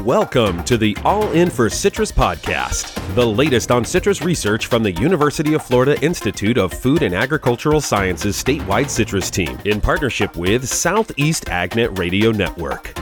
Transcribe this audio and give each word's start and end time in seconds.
Welcome 0.00 0.64
to 0.64 0.78
the 0.78 0.96
All 1.04 1.30
In 1.32 1.50
for 1.50 1.68
Citrus 1.68 2.10
podcast, 2.10 2.94
the 3.14 3.26
latest 3.26 3.70
on 3.70 3.84
citrus 3.84 4.22
research 4.22 4.64
from 4.64 4.82
the 4.82 4.92
University 4.92 5.52
of 5.52 5.62
Florida 5.62 6.00
Institute 6.02 6.56
of 6.56 6.72
Food 6.72 7.02
and 7.02 7.14
Agricultural 7.14 7.82
Sciences 7.82 8.42
statewide 8.42 8.88
citrus 8.88 9.30
team 9.30 9.58
in 9.66 9.82
partnership 9.82 10.34
with 10.34 10.66
Southeast 10.66 11.44
AgNet 11.44 11.98
Radio 11.98 12.30
Network. 12.30 13.01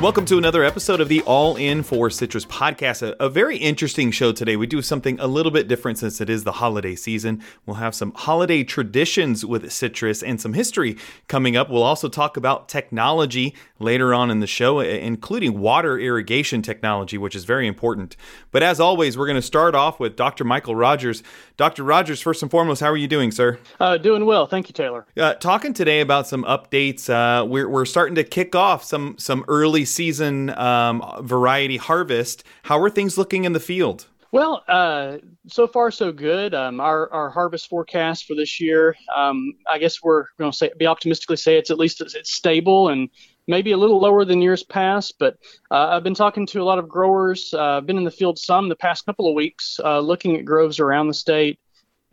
Welcome 0.00 0.26
to 0.26 0.36
another 0.36 0.64
episode 0.64 1.00
of 1.00 1.08
the 1.08 1.22
All 1.22 1.56
In 1.56 1.82
for 1.82 2.10
Citrus 2.10 2.44
podcast. 2.44 3.00
A, 3.00 3.24
a, 3.24 3.30
very 3.30 3.56
interesting 3.56 4.10
show 4.10 4.32
today. 4.32 4.54
We 4.56 4.66
do 4.66 4.82
something 4.82 5.18
a 5.18 5.26
little 5.26 5.52
bit 5.52 5.66
different 5.66 5.98
since 5.98 6.20
it 6.20 6.28
is 6.28 6.44
the 6.44 6.52
holiday 6.52 6.94
season. 6.94 7.40
We'll 7.64 7.76
have 7.76 7.94
some 7.94 8.12
holiday 8.12 8.64
traditions 8.64 9.46
with 9.46 9.72
citrus 9.72 10.22
and 10.22 10.38
some 10.40 10.52
history 10.52 10.98
coming 11.28 11.56
up. 11.56 11.70
We'll 11.70 11.84
also 11.84 12.08
talk 12.08 12.36
about 12.36 12.68
technology 12.68 13.54
later 13.78 14.12
on 14.12 14.30
in 14.30 14.40
the 14.40 14.46
show, 14.46 14.80
including 14.80 15.60
water 15.60 15.98
irrigation 15.98 16.60
technology, 16.60 17.16
which 17.16 17.34
is 17.34 17.44
very 17.44 17.66
important. 17.66 18.16
But 18.50 18.62
as 18.62 18.80
always, 18.80 19.16
we're 19.16 19.26
going 19.26 19.36
to 19.36 19.42
start 19.42 19.74
off 19.74 20.00
with 20.00 20.16
Dr. 20.16 20.44
Michael 20.44 20.74
Rogers. 20.74 21.22
Dr. 21.56 21.84
Rogers, 21.84 22.20
first 22.20 22.42
and 22.42 22.50
foremost, 22.50 22.80
how 22.80 22.90
are 22.90 22.96
you 22.96 23.08
doing, 23.08 23.30
sir? 23.30 23.58
Uh, 23.80 23.96
doing 23.96 24.26
well. 24.26 24.46
Thank 24.46 24.68
you, 24.68 24.72
Taylor. 24.72 25.06
Uh, 25.16 25.34
talking 25.34 25.72
today 25.72 26.00
about 26.00 26.26
some 26.26 26.44
updates. 26.44 27.08
Uh, 27.08 27.46
we're, 27.46 27.68
we're 27.68 27.84
starting 27.84 28.16
to 28.16 28.24
kick 28.24 28.54
off 28.54 28.84
some, 28.84 29.16
some 29.18 29.44
early 29.48 29.83
season 29.84 30.50
um, 30.50 31.02
variety 31.20 31.76
harvest. 31.76 32.44
How 32.64 32.80
are 32.80 32.90
things 32.90 33.18
looking 33.18 33.44
in 33.44 33.52
the 33.52 33.60
field? 33.60 34.06
Well, 34.34 34.64
uh, 34.66 35.18
so 35.46 35.68
far 35.68 35.92
so 35.92 36.10
good. 36.10 36.54
Um, 36.54 36.80
our 36.80 37.08
our 37.12 37.30
harvest 37.30 37.68
forecast 37.68 38.24
for 38.24 38.34
this 38.34 38.60
year, 38.60 38.96
um, 39.14 39.52
I 39.70 39.78
guess 39.78 40.02
we're 40.02 40.24
going 40.40 40.50
to 40.50 40.56
say 40.56 40.72
be 40.76 40.86
optimistically 40.86 41.36
say 41.36 41.56
it's 41.56 41.70
at 41.70 41.78
least 41.78 42.00
it's, 42.00 42.16
it's, 42.16 42.32
stable 42.32 42.88
and 42.88 43.08
maybe 43.46 43.70
a 43.70 43.76
little 43.76 44.00
lower 44.00 44.24
than 44.24 44.42
years 44.42 44.64
past. 44.64 45.14
But 45.20 45.36
uh, 45.70 45.86
I've 45.90 46.02
been 46.02 46.16
talking 46.16 46.48
to 46.48 46.60
a 46.60 46.64
lot 46.64 46.80
of 46.80 46.88
growers. 46.88 47.54
Uh, 47.54 47.76
I've 47.76 47.86
been 47.86 47.96
in 47.96 48.02
the 48.02 48.10
field 48.10 48.36
some 48.36 48.68
the 48.68 48.74
past 48.74 49.06
couple 49.06 49.28
of 49.28 49.34
weeks, 49.36 49.78
uh, 49.84 50.00
looking 50.00 50.36
at 50.36 50.44
groves 50.44 50.80
around 50.80 51.06
the 51.06 51.14
state. 51.14 51.60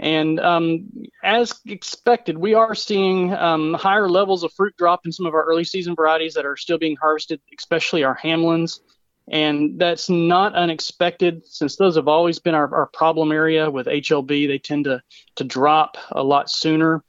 And 0.01 0.39
um, 0.39 0.89
as 1.23 1.53
expected, 1.67 2.35
we 2.35 2.55
are 2.55 2.73
seeing 2.73 3.31
um, 3.33 3.75
higher 3.75 4.09
levels 4.09 4.43
of 4.43 4.51
fruit 4.53 4.75
drop 4.75 5.05
in 5.05 5.11
some 5.11 5.27
of 5.27 5.35
our 5.35 5.43
early 5.43 5.63
season 5.63 5.95
varieties 5.95 6.33
that 6.33 6.45
are 6.45 6.57
still 6.57 6.79
being 6.79 6.97
harvested, 6.99 7.39
especially 7.57 8.03
our 8.03 8.17
Hamlins. 8.17 8.79
And 9.27 9.79
that's 9.79 10.09
not 10.09 10.55
unexpected 10.55 11.45
since 11.45 11.75
those 11.75 11.95
have 11.97 12.07
always 12.07 12.39
been 12.39 12.55
our, 12.55 12.73
our 12.73 12.87
problem 12.87 13.31
area 13.31 13.69
with 13.69 13.85
HLB. 13.85 14.47
They 14.47 14.57
tend 14.57 14.85
to, 14.85 15.03
to 15.35 15.43
drop 15.43 15.97
a 16.11 16.23
lot 16.23 16.49
sooner. 16.49 17.03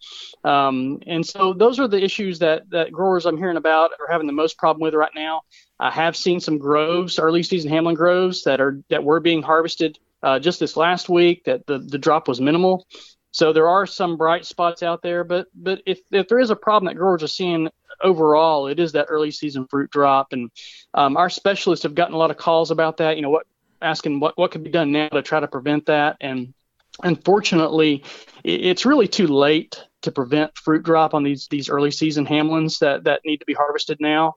Um, 0.44 0.98
and 1.06 1.24
so 1.26 1.54
those 1.54 1.80
are 1.80 1.88
the 1.88 2.02
issues 2.02 2.40
that, 2.40 2.68
that 2.70 2.92
growers 2.92 3.24
I'm 3.24 3.38
hearing 3.38 3.56
about 3.56 3.92
are 3.98 4.12
having 4.12 4.26
the 4.26 4.34
most 4.34 4.58
problem 4.58 4.82
with 4.82 4.92
right 4.92 5.10
now. 5.14 5.40
I 5.80 5.90
have 5.90 6.14
seen 6.14 6.40
some 6.40 6.58
groves, 6.58 7.18
early 7.18 7.42
season 7.42 7.70
Hamlin 7.70 7.94
groves 7.94 8.44
that 8.44 8.60
are 8.60 8.82
that 8.90 9.02
were 9.02 9.18
being 9.18 9.42
harvested 9.42 9.98
uh, 10.22 10.38
just 10.38 10.60
this 10.60 10.76
last 10.76 11.08
week 11.08 11.44
that 11.44 11.66
the, 11.66 11.78
the 11.78 11.98
drop 11.98 12.28
was 12.28 12.40
minimal. 12.40 12.86
So 13.32 13.52
there 13.52 13.68
are 13.68 13.86
some 13.86 14.16
bright 14.16 14.44
spots 14.44 14.82
out 14.82 15.02
there, 15.02 15.24
but 15.24 15.46
but 15.54 15.80
if, 15.86 16.00
if 16.10 16.28
there 16.28 16.38
is 16.38 16.50
a 16.50 16.56
problem 16.56 16.90
that 16.90 16.98
growers 16.98 17.22
are 17.22 17.28
seeing 17.28 17.70
overall, 18.02 18.66
it 18.66 18.78
is 18.78 18.92
that 18.92 19.06
early 19.08 19.30
season 19.30 19.66
fruit 19.70 19.90
drop, 19.90 20.32
and 20.32 20.50
um, 20.92 21.16
our 21.16 21.30
specialists 21.30 21.84
have 21.84 21.94
gotten 21.94 22.14
a 22.14 22.18
lot 22.18 22.30
of 22.30 22.36
calls 22.36 22.70
about 22.70 22.98
that. 22.98 23.16
You 23.16 23.22
know, 23.22 23.30
what 23.30 23.46
asking 23.80 24.20
what 24.20 24.36
what 24.36 24.50
could 24.50 24.64
be 24.64 24.70
done 24.70 24.92
now 24.92 25.08
to 25.08 25.22
try 25.22 25.40
to 25.40 25.48
prevent 25.48 25.86
that, 25.86 26.18
and 26.20 26.52
unfortunately, 27.02 28.04
it's 28.44 28.84
really 28.84 29.08
too 29.08 29.26
late 29.26 29.82
to 30.02 30.12
prevent 30.12 30.56
fruit 30.58 30.82
drop 30.82 31.14
on 31.14 31.22
these 31.22 31.48
these 31.50 31.70
early 31.70 31.90
season 31.90 32.26
hamlins 32.26 32.80
that 32.80 33.04
that 33.04 33.22
need 33.24 33.38
to 33.38 33.46
be 33.46 33.54
harvested 33.54 33.98
now. 33.98 34.34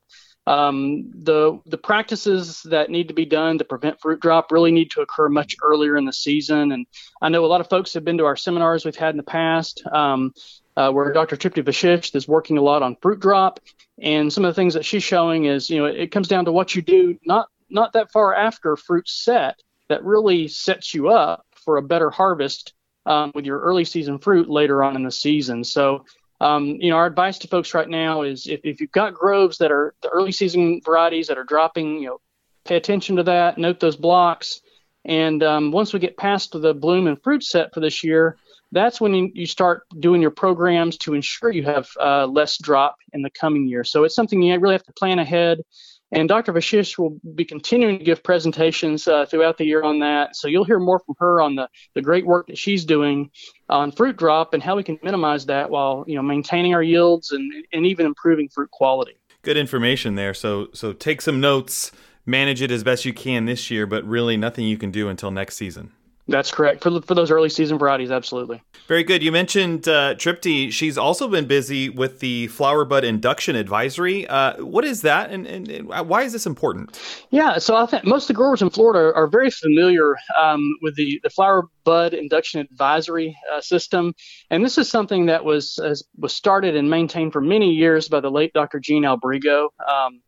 Um, 0.48 1.12
the 1.16 1.60
the 1.66 1.78
practices 1.78 2.62
that 2.64 2.92
need 2.92 3.08
to 3.08 3.14
be 3.16 3.26
done 3.26 3.58
to 3.58 3.66
prevent 3.66 4.00
fruit 4.00 4.20
drop 4.20 4.52
really 4.52 4.72
need 4.72 4.92
to 4.92 5.02
occur 5.02 5.28
much 5.28 5.56
earlier 5.64 5.98
in 5.98 6.06
the 6.06 6.14
season. 6.14 6.72
And 6.72 6.86
I 7.22 7.30
know 7.30 7.46
a 7.46 7.48
lot 7.48 7.62
of 7.62 7.70
folks 7.70 7.94
have 7.96 8.06
been 8.06 8.20
to 8.20 8.26
our 8.26 8.36
seminars 8.36 8.86
we've 8.86 8.96
had 8.96 9.12
in 9.12 9.18
the 9.18 9.24
past, 9.24 9.84
um, 9.92 10.34
uh, 10.78 10.92
where 10.92 11.12
Dr. 11.12 11.36
Tripti 11.36 11.64
Vashisht 11.64 12.16
is 12.16 12.28
working 12.28 12.58
a 12.58 12.62
lot 12.62 12.84
on 12.84 12.96
fruit 13.02 13.20
drop. 13.20 13.60
And 14.00 14.32
some 14.32 14.46
of 14.46 14.50
the 14.50 14.60
things 14.60 14.76
that 14.76 14.86
she's 14.86 15.04
showing 15.04 15.46
is, 15.46 15.70
you 15.70 15.80
know, 15.80 15.86
it, 15.86 15.96
it 15.96 16.12
comes 16.12 16.28
down 16.28 16.46
to 16.46 16.52
what 16.52 16.76
you 16.76 16.82
do 16.82 17.18
not 17.26 17.50
not 17.70 17.94
that 17.94 18.12
far 18.12 18.36
after 18.36 18.76
fruit 18.76 19.10
set 19.10 19.60
that 19.90 20.04
really 20.04 20.48
sets 20.48 20.94
you 20.94 21.10
up 21.10 21.46
for 21.56 21.78
a 21.78 21.82
better 21.82 22.10
harvest 22.10 22.74
um, 23.06 23.32
with 23.34 23.46
your 23.46 23.60
early 23.60 23.86
season 23.86 24.20
fruit 24.20 24.50
later 24.50 24.84
on 24.84 24.96
in 24.96 25.04
the 25.04 25.12
season. 25.12 25.64
So 25.64 26.06
um, 26.42 26.66
you 26.66 26.90
know, 26.90 26.98
our 26.98 27.06
advice 27.06 27.40
to 27.40 27.48
folks 27.48 27.74
right 27.74 27.88
now 27.88 28.24
is 28.24 28.48
if, 28.48 28.62
if 28.64 28.82
you've 28.82 28.92
got 28.92 29.14
groves 29.14 29.58
that 29.60 29.72
are 29.72 29.94
the 30.02 30.10
early 30.10 30.32
season 30.32 30.82
varieties 30.84 31.28
that 31.28 31.38
are 31.38 31.44
dropping, 31.44 32.00
you 32.00 32.08
know, 32.08 32.22
pay 32.66 32.76
attention 32.76 33.16
to 33.18 33.24
that, 33.24 33.58
note 33.58 33.80
those 33.80 33.96
blocks. 33.96 34.62
And 35.06 35.44
um, 35.44 35.72
once 35.72 35.94
we 35.94 36.00
get 36.00 36.18
past 36.18 36.52
the 36.52 36.74
bloom 36.74 37.08
and 37.08 37.22
fruit 37.22 37.44
set 37.44 37.74
for 37.74 37.80
this 37.80 38.04
year, 38.04 38.38
that's 38.72 39.00
when 39.00 39.14
you, 39.14 39.32
you 39.34 39.46
start 39.46 39.84
doing 40.00 40.22
your 40.22 40.32
programs 40.32 40.98
to 40.98 41.14
ensure 41.14 41.52
you 41.52 41.64
have 41.64 41.88
uh, 42.02 42.26
less 42.26 42.58
drop 42.58 42.98
in 43.14 43.22
the 43.22 43.30
coming 43.30 43.68
year. 43.68 43.84
So 43.84 44.04
it's 44.04 44.16
something 44.16 44.42
you 44.42 44.58
really 44.60 44.74
have 44.74 44.84
to 44.84 44.94
plan 44.94 45.20
ahead. 45.20 45.62
And 46.12 46.30
Dr. 46.30 46.54
Vashisht 46.54 46.98
will 46.98 47.20
be 47.34 47.46
continuing 47.46 47.98
to 47.98 48.06
give 48.06 48.24
presentations 48.24 49.08
uh, 49.08 49.26
throughout 49.26 49.58
the 49.58 49.66
year 49.66 49.84
on 49.84 50.00
that. 50.00 50.36
So 50.36 50.48
you'll 50.48 50.64
hear 50.64 50.80
more 50.80 51.00
from 51.00 51.16
her 51.20 51.42
on 51.42 51.56
the, 51.56 51.68
the 51.96 52.02
great 52.02 52.26
work 52.26 52.48
that 52.48 52.58
she's 52.58 52.86
doing 52.86 53.32
on 53.70 53.92
fruit 53.92 54.16
drop 54.16 54.54
and 54.54 54.62
how 54.62 54.76
we 54.76 54.84
can 54.84 55.00
minimize 55.02 55.48
that 55.48 55.70
while 55.70 56.06
you 56.08 56.16
know 56.16 56.22
maintaining 56.22 56.74
our 56.74 56.84
yields 56.84 57.32
and, 57.32 57.52
and 57.74 57.86
even 57.86 58.06
improving 58.06 58.48
fruit 58.50 58.70
quality. 58.72 59.14
Good 59.42 59.58
information 59.58 60.16
there. 60.16 60.34
So 60.34 60.68
so 60.74 60.94
take 60.94 61.22
some 61.22 61.42
notes, 61.42 61.92
manage 62.26 62.62
it 62.62 62.70
as 62.70 62.84
best 62.84 63.06
you 63.06 63.14
can 63.14 63.46
this 63.46 63.72
year, 63.72 63.88
but 63.88 64.04
really 64.06 64.38
nothing 64.38 64.66
you 64.66 64.78
can 64.78 64.92
do 64.92 65.10
until 65.10 65.32
next 65.32 65.58
season. 65.58 65.92
That's 66.28 66.50
correct 66.50 66.82
for 66.82 67.02
for 67.02 67.14
those 67.14 67.30
early 67.30 67.50
season 67.50 67.78
varieties. 67.78 68.10
Absolutely. 68.10 68.62
Very 68.88 69.04
good. 69.04 69.22
You 69.22 69.32
mentioned 69.32 69.88
uh, 69.88 70.16
Tripti. 70.16 70.72
She's 70.72 70.98
also 70.98 71.28
been 71.28 71.46
busy 71.46 71.88
with 71.88 72.20
the 72.20 72.48
flower 72.48 72.84
bud 72.84 73.04
induction 73.04 73.56
advisory. 73.56 74.28
Uh, 74.28 74.64
what 74.64 74.86
is 74.86 75.02
that, 75.02 75.30
and, 75.30 75.46
and, 75.46 75.70
and, 75.70 75.88
why 75.88 76.24
is 76.24 76.34
this 76.34 76.48
important? 76.48 77.00
Yeah, 77.30 77.60
so 77.60 77.76
I 77.76 77.86
think 77.86 78.06
most 78.06 78.24
of 78.24 78.28
the 78.30 78.34
growers 78.34 78.64
in 78.64 78.72
Florida 78.72 79.16
are 79.16 79.28
very 79.28 79.52
familiar 79.52 80.16
um, 80.40 80.62
with 80.82 80.96
the 80.96 81.20
the 81.24 81.30
flower 81.30 81.70
bud 81.84 82.16
induction 82.16 82.60
advisory 82.60 83.38
uh, 83.54 83.62
system, 83.62 84.14
and 84.50 84.66
this 84.66 84.80
is 84.80 84.90
something 84.90 85.28
that 85.28 85.46
was 85.46 85.80
was 86.18 86.34
started 86.34 86.76
and 86.76 86.90
maintained 86.90 87.34
for 87.34 87.42
many 87.42 87.72
years 87.72 88.10
by 88.10 88.20
the 88.20 88.32
late 88.32 88.52
Dr. 88.54 88.80
Gene 88.80 89.04
Albrigo. 89.04 89.70
Um, 89.88 90.22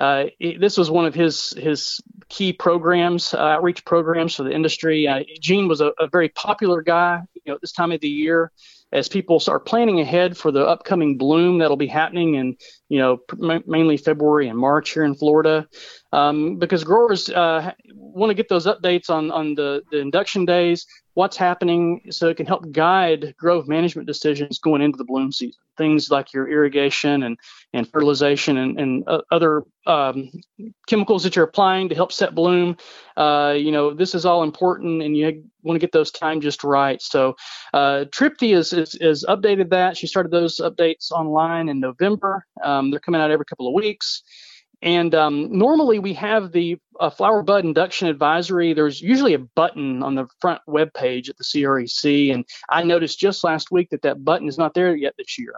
uh, 0.00 0.24
this 0.58 0.78
was 0.78 0.90
one 0.90 1.04
of 1.04 1.14
his 1.14 1.50
his 1.50 2.00
key 2.30 2.54
programs, 2.54 3.34
uh, 3.34 3.38
outreach 3.38 3.84
programs 3.84 4.34
for 4.34 4.44
the 4.44 4.52
industry. 4.52 5.06
Uh, 5.06 5.24
Gene 5.40 5.68
was 5.68 5.82
a, 5.82 5.92
a, 5.98 6.08
very 6.08 6.30
popular 6.30 6.80
guy, 6.80 7.20
you 7.34 7.42
know, 7.46 7.54
at 7.54 7.60
this 7.60 7.72
time 7.72 7.92
of 7.92 8.00
the 8.00 8.08
year, 8.08 8.50
as 8.92 9.08
people 9.08 9.38
start 9.40 9.66
planning 9.66 10.00
ahead 10.00 10.38
for 10.38 10.50
the 10.52 10.64
upcoming 10.64 11.18
bloom 11.18 11.58
that'll 11.58 11.76
be 11.76 11.86
happening 11.86 12.36
in, 12.36 12.56
you 12.88 12.98
know, 12.98 13.18
mainly 13.66 13.98
February 13.98 14.48
and 14.48 14.58
March 14.58 14.90
here 14.90 15.04
in 15.04 15.14
Florida, 15.14 15.68
um, 16.12 16.56
because 16.56 16.82
growers 16.82 17.28
uh, 17.28 17.72
want 17.94 18.30
to 18.30 18.34
get 18.34 18.48
those 18.48 18.66
updates 18.66 19.10
on 19.10 19.30
on 19.30 19.54
the 19.54 19.82
the 19.90 19.98
induction 19.98 20.46
days, 20.46 20.86
what's 21.12 21.36
happening, 21.36 22.00
so 22.10 22.28
it 22.28 22.38
can 22.38 22.46
help 22.46 22.72
guide 22.72 23.34
grove 23.38 23.68
management 23.68 24.06
decisions 24.06 24.58
going 24.58 24.80
into 24.80 24.96
the 24.96 25.04
bloom 25.04 25.30
season 25.30 25.60
things 25.80 26.10
like 26.10 26.34
your 26.34 26.46
irrigation 26.46 27.22
and, 27.22 27.38
and 27.72 27.90
fertilization 27.90 28.58
and, 28.58 28.78
and 28.78 29.04
uh, 29.06 29.22
other 29.32 29.62
um, 29.86 30.30
chemicals 30.86 31.22
that 31.22 31.34
you're 31.34 31.46
applying 31.46 31.88
to 31.88 31.94
help 31.94 32.12
set 32.12 32.34
bloom. 32.34 32.76
Uh, 33.16 33.54
you 33.56 33.72
know, 33.72 33.94
this 33.94 34.14
is 34.14 34.26
all 34.26 34.42
important 34.42 35.02
and 35.02 35.16
you 35.16 35.42
want 35.62 35.74
to 35.74 35.80
get 35.80 35.92
those 35.92 36.10
timed 36.10 36.42
just 36.42 36.62
right. 36.64 37.00
So 37.00 37.34
uh, 37.72 38.04
Tripti 38.10 38.54
is, 38.54 38.74
is, 38.74 38.94
is, 38.96 39.24
updated 39.26 39.70
that. 39.70 39.96
She 39.96 40.06
started 40.06 40.30
those 40.30 40.58
updates 40.58 41.10
online 41.10 41.70
in 41.70 41.80
November. 41.80 42.44
Um, 42.62 42.90
they're 42.90 43.00
coming 43.00 43.22
out 43.22 43.30
every 43.30 43.46
couple 43.46 43.66
of 43.66 43.72
weeks. 43.72 44.22
And 44.82 45.14
um, 45.14 45.56
normally 45.56 45.98
we 45.98 46.14
have 46.14 46.52
the 46.52 46.78
uh, 46.98 47.10
flower 47.10 47.42
bud 47.42 47.64
induction 47.64 48.08
advisory. 48.08 48.72
There's 48.72 49.00
usually 49.00 49.34
a 49.34 49.38
button 49.38 50.02
on 50.02 50.14
the 50.14 50.26
front 50.40 50.60
web 50.66 50.92
page 50.94 51.28
at 51.28 51.36
the 51.36 51.44
CREC. 51.44 52.32
And 52.32 52.44
I 52.70 52.82
noticed 52.82 53.18
just 53.18 53.44
last 53.44 53.70
week 53.70 53.90
that 53.90 54.02
that 54.02 54.24
button 54.24 54.48
is 54.48 54.58
not 54.58 54.74
there 54.74 54.94
yet 54.96 55.14
this 55.18 55.38
year. 55.38 55.54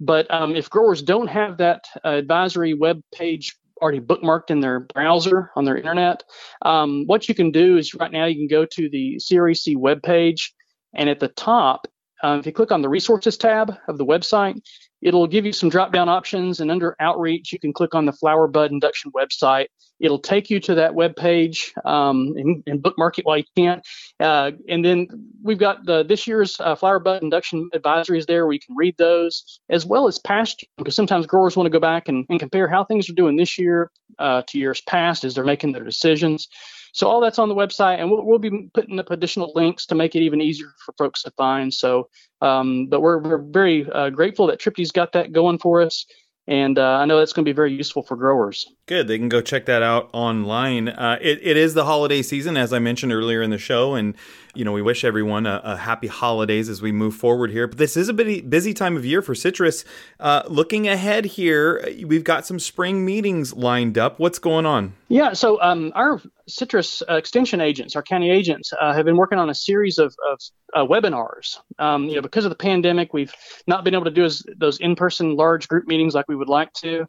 But 0.00 0.32
um, 0.32 0.54
if 0.54 0.70
growers 0.70 1.02
don't 1.02 1.28
have 1.28 1.58
that 1.58 1.84
uh, 2.04 2.10
advisory 2.10 2.74
web 2.74 3.02
page 3.12 3.56
already 3.80 4.00
bookmarked 4.00 4.50
in 4.50 4.60
their 4.60 4.80
browser 4.80 5.50
on 5.56 5.64
their 5.64 5.76
internet, 5.76 6.22
um, 6.62 7.04
what 7.06 7.28
you 7.28 7.34
can 7.34 7.50
do 7.50 7.76
is 7.76 7.94
right 7.94 8.12
now 8.12 8.26
you 8.26 8.36
can 8.36 8.48
go 8.48 8.64
to 8.64 8.88
the 8.88 9.16
CREC 9.16 9.76
web 9.76 10.02
page. 10.02 10.52
And 10.94 11.08
at 11.08 11.20
the 11.20 11.28
top, 11.28 11.86
uh, 12.22 12.36
if 12.38 12.46
you 12.46 12.52
click 12.52 12.72
on 12.72 12.82
the 12.82 12.88
resources 12.88 13.36
tab 13.36 13.76
of 13.88 13.98
the 13.98 14.06
website, 14.06 14.60
It'll 15.02 15.26
give 15.26 15.44
you 15.44 15.52
some 15.52 15.68
drop 15.68 15.92
down 15.92 16.08
options, 16.08 16.60
and 16.60 16.70
under 16.70 16.94
outreach, 17.00 17.52
you 17.52 17.58
can 17.58 17.72
click 17.72 17.94
on 17.94 18.06
the 18.06 18.12
Flower 18.12 18.46
Bud 18.46 18.70
Induction 18.70 19.10
website. 19.10 19.66
It'll 19.98 20.20
take 20.20 20.48
you 20.48 20.60
to 20.60 20.76
that 20.76 20.94
web 20.94 21.16
page 21.16 21.72
um, 21.84 22.34
and, 22.36 22.62
and, 22.66 22.82
bookmark 22.82 23.18
it 23.18 23.26
while 23.26 23.38
you 23.38 23.44
can. 23.56 23.82
Uh, 24.20 24.52
and 24.68 24.84
then 24.84 25.08
we've 25.42 25.58
got 25.58 25.84
the, 25.84 26.04
this 26.04 26.26
year's 26.26 26.58
uh, 26.60 26.76
Flower 26.76 27.00
Bud 27.00 27.22
Induction 27.22 27.68
advisories 27.74 28.26
there 28.26 28.46
where 28.46 28.52
you 28.52 28.60
can 28.60 28.76
read 28.76 28.96
those, 28.96 29.60
as 29.70 29.84
well 29.84 30.06
as 30.06 30.18
past 30.20 30.64
because 30.78 30.94
sometimes 30.94 31.26
growers 31.26 31.56
want 31.56 31.66
to 31.66 31.70
go 31.70 31.80
back 31.80 32.08
and, 32.08 32.24
and 32.28 32.38
compare 32.38 32.68
how 32.68 32.84
things 32.84 33.10
are 33.10 33.14
doing 33.14 33.36
this 33.36 33.58
year 33.58 33.90
uh, 34.20 34.42
to 34.48 34.58
years 34.58 34.80
past 34.82 35.24
as 35.24 35.34
they're 35.34 35.44
making 35.44 35.72
their 35.72 35.84
decisions. 35.84 36.48
So 36.92 37.08
all 37.08 37.20
that's 37.20 37.38
on 37.38 37.48
the 37.48 37.54
website, 37.54 37.98
and 37.98 38.10
we'll, 38.10 38.24
we'll 38.24 38.38
be 38.38 38.68
putting 38.74 38.98
up 38.98 39.10
additional 39.10 39.52
links 39.54 39.86
to 39.86 39.94
make 39.94 40.14
it 40.14 40.20
even 40.20 40.40
easier 40.40 40.68
for 40.84 40.92
folks 40.98 41.22
to 41.22 41.30
find. 41.32 41.72
So, 41.72 42.08
um, 42.40 42.86
but 42.88 43.00
we're, 43.00 43.18
we're 43.18 43.42
very 43.42 43.90
uh, 43.90 44.10
grateful 44.10 44.46
that 44.48 44.60
Tripti's 44.60 44.92
got 44.92 45.12
that 45.12 45.32
going 45.32 45.58
for 45.58 45.82
us 45.82 46.06
and 46.48 46.76
uh, 46.76 46.82
I 46.82 47.04
know 47.04 47.18
that's 47.18 47.32
going 47.32 47.44
to 47.44 47.48
be 47.48 47.54
very 47.54 47.72
useful 47.72 48.02
for 48.02 48.16
growers. 48.16 48.66
Good. 48.86 49.06
They 49.06 49.16
can 49.16 49.28
go 49.28 49.40
check 49.40 49.66
that 49.66 49.80
out 49.80 50.10
online. 50.12 50.88
Uh, 50.88 51.16
it, 51.20 51.38
it 51.40 51.56
is 51.56 51.74
the 51.74 51.84
holiday 51.84 52.20
season, 52.20 52.56
as 52.56 52.72
I 52.72 52.80
mentioned 52.80 53.12
earlier 53.12 53.42
in 53.42 53.50
the 53.50 53.58
show, 53.58 53.94
and 53.94 54.16
you 54.54 54.64
know 54.64 54.72
we 54.72 54.82
wish 54.82 55.04
everyone 55.04 55.46
a, 55.46 55.60
a 55.62 55.76
happy 55.76 56.08
holidays 56.08 56.68
as 56.68 56.82
we 56.82 56.90
move 56.90 57.14
forward 57.14 57.52
here. 57.52 57.68
But 57.68 57.78
this 57.78 57.96
is 57.96 58.08
a 58.08 58.12
busy, 58.12 58.40
busy 58.40 58.74
time 58.74 58.96
of 58.96 59.06
year 59.06 59.22
for 59.22 59.36
citrus. 59.36 59.84
Uh, 60.18 60.42
looking 60.48 60.88
ahead 60.88 61.26
here, 61.26 61.88
we've 62.04 62.24
got 62.24 62.44
some 62.44 62.58
spring 62.58 63.04
meetings 63.04 63.54
lined 63.54 63.96
up. 63.96 64.18
What's 64.18 64.40
going 64.40 64.66
on? 64.66 64.94
Yeah. 65.08 65.34
So 65.34 65.62
um, 65.62 65.92
our 65.94 66.20
citrus 66.48 67.02
uh, 67.08 67.14
extension 67.14 67.60
agents, 67.60 67.96
our 67.96 68.02
county 68.02 68.30
agents, 68.30 68.72
uh, 68.78 68.92
have 68.92 69.04
been 69.04 69.16
working 69.16 69.38
on 69.38 69.50
a 69.50 69.54
series 69.54 69.98
of, 69.98 70.14
of 70.30 70.40
uh, 70.74 70.84
webinars. 70.84 71.58
Um, 71.78 72.04
you 72.04 72.16
know, 72.16 72.22
because 72.22 72.44
of 72.44 72.50
the 72.50 72.56
pandemic, 72.56 73.12
we've 73.12 73.32
not 73.66 73.84
been 73.84 73.94
able 73.94 74.04
to 74.04 74.10
do 74.10 74.24
as, 74.24 74.42
those 74.56 74.78
in-person 74.78 75.36
large 75.36 75.68
group 75.68 75.86
meetings 75.86 76.14
like 76.14 76.28
we 76.28 76.36
would 76.36 76.48
like 76.48 76.72
to. 76.74 77.06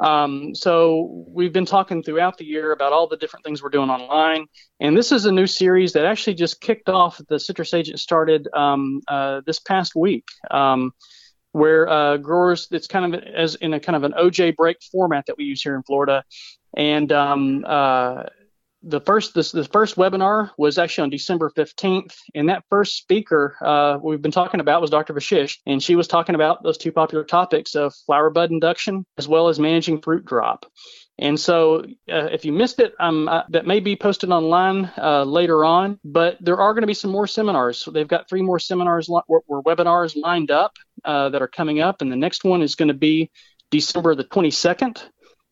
Um, 0.00 0.54
so 0.54 1.26
we've 1.28 1.52
been 1.52 1.66
talking 1.66 2.02
throughout 2.02 2.38
the 2.38 2.46
year 2.46 2.72
about 2.72 2.92
all 2.92 3.06
the 3.06 3.18
different 3.18 3.44
things 3.44 3.62
we're 3.62 3.68
doing 3.68 3.90
online, 3.90 4.46
and 4.80 4.96
this 4.96 5.12
is 5.12 5.26
a 5.26 5.32
new 5.32 5.46
series 5.46 5.92
that 5.92 6.06
actually 6.06 6.34
just 6.34 6.60
kicked 6.60 6.88
off. 6.88 7.20
The 7.28 7.38
Citrus 7.38 7.74
Agent 7.74 8.00
started 8.00 8.48
um, 8.54 9.02
uh, 9.08 9.42
this 9.44 9.60
past 9.60 9.94
week, 9.94 10.24
um, 10.50 10.92
where 11.52 11.86
uh, 11.86 12.16
growers 12.16 12.68
it's 12.70 12.86
kind 12.86 13.14
of 13.14 13.22
as 13.22 13.56
in 13.56 13.74
a 13.74 13.80
kind 13.80 13.96
of 13.96 14.04
an 14.04 14.12
OJ 14.12 14.56
break 14.56 14.78
format 14.90 15.26
that 15.26 15.36
we 15.36 15.44
use 15.44 15.60
here 15.60 15.76
in 15.76 15.82
Florida, 15.82 16.24
and 16.74 17.12
um, 17.12 17.64
uh, 17.66 18.22
the 18.82 19.00
first 19.00 19.34
this 19.34 19.52
the 19.52 19.64
first 19.64 19.96
webinar 19.96 20.50
was 20.56 20.78
actually 20.78 21.02
on 21.02 21.10
December 21.10 21.50
15th, 21.56 22.14
and 22.34 22.48
that 22.48 22.64
first 22.70 22.96
speaker 22.96 23.56
uh, 23.60 23.98
we've 24.02 24.22
been 24.22 24.30
talking 24.30 24.60
about 24.60 24.80
was 24.80 24.90
Dr. 24.90 25.12
Vashisht, 25.12 25.58
and 25.66 25.82
she 25.82 25.96
was 25.96 26.08
talking 26.08 26.34
about 26.34 26.62
those 26.62 26.78
two 26.78 26.92
popular 26.92 27.24
topics 27.24 27.74
of 27.74 27.94
flower 28.06 28.30
bud 28.30 28.50
induction 28.50 29.04
as 29.18 29.28
well 29.28 29.48
as 29.48 29.58
managing 29.58 30.00
fruit 30.00 30.24
drop. 30.24 30.66
And 31.18 31.38
so, 31.38 31.80
uh, 32.10 32.28
if 32.32 32.46
you 32.46 32.52
missed 32.52 32.80
it, 32.80 32.94
um, 32.98 33.28
uh, 33.28 33.42
that 33.50 33.66
may 33.66 33.80
be 33.80 33.94
posted 33.94 34.30
online 34.30 34.90
uh, 34.96 35.24
later 35.24 35.66
on. 35.66 36.00
But 36.02 36.38
there 36.40 36.58
are 36.58 36.72
going 36.72 36.82
to 36.82 36.86
be 36.86 36.94
some 36.94 37.10
more 37.10 37.26
seminars. 37.26 37.76
So 37.76 37.90
they've 37.90 38.08
got 38.08 38.26
three 38.26 38.40
more 38.40 38.58
seminars 38.58 39.10
or, 39.10 39.42
or 39.46 39.62
webinars 39.62 40.16
lined 40.16 40.50
up 40.50 40.72
uh, 41.04 41.28
that 41.28 41.42
are 41.42 41.48
coming 41.48 41.80
up, 41.80 42.00
and 42.00 42.10
the 42.10 42.16
next 42.16 42.42
one 42.42 42.62
is 42.62 42.74
going 42.74 42.88
to 42.88 42.94
be 42.94 43.30
December 43.70 44.14
the 44.14 44.24
22nd. 44.24 45.02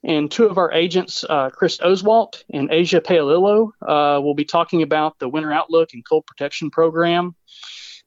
And 0.05 0.31
two 0.31 0.47
of 0.47 0.59
our 0.59 0.73
agents, 0.73 1.25
uh, 1.29 1.51
Chris 1.51 1.79
Oswalt 1.79 2.45
and 2.53 2.71
Ajia 2.71 3.01
Paolillo, 3.01 3.71
uh, 3.83 4.21
will 4.21 4.35
be 4.35 4.45
talking 4.45 4.83
about 4.83 5.19
the 5.19 5.29
winter 5.29 5.53
outlook 5.53 5.91
and 5.93 6.05
cold 6.09 6.25
protection 6.27 6.71
program. 6.71 7.35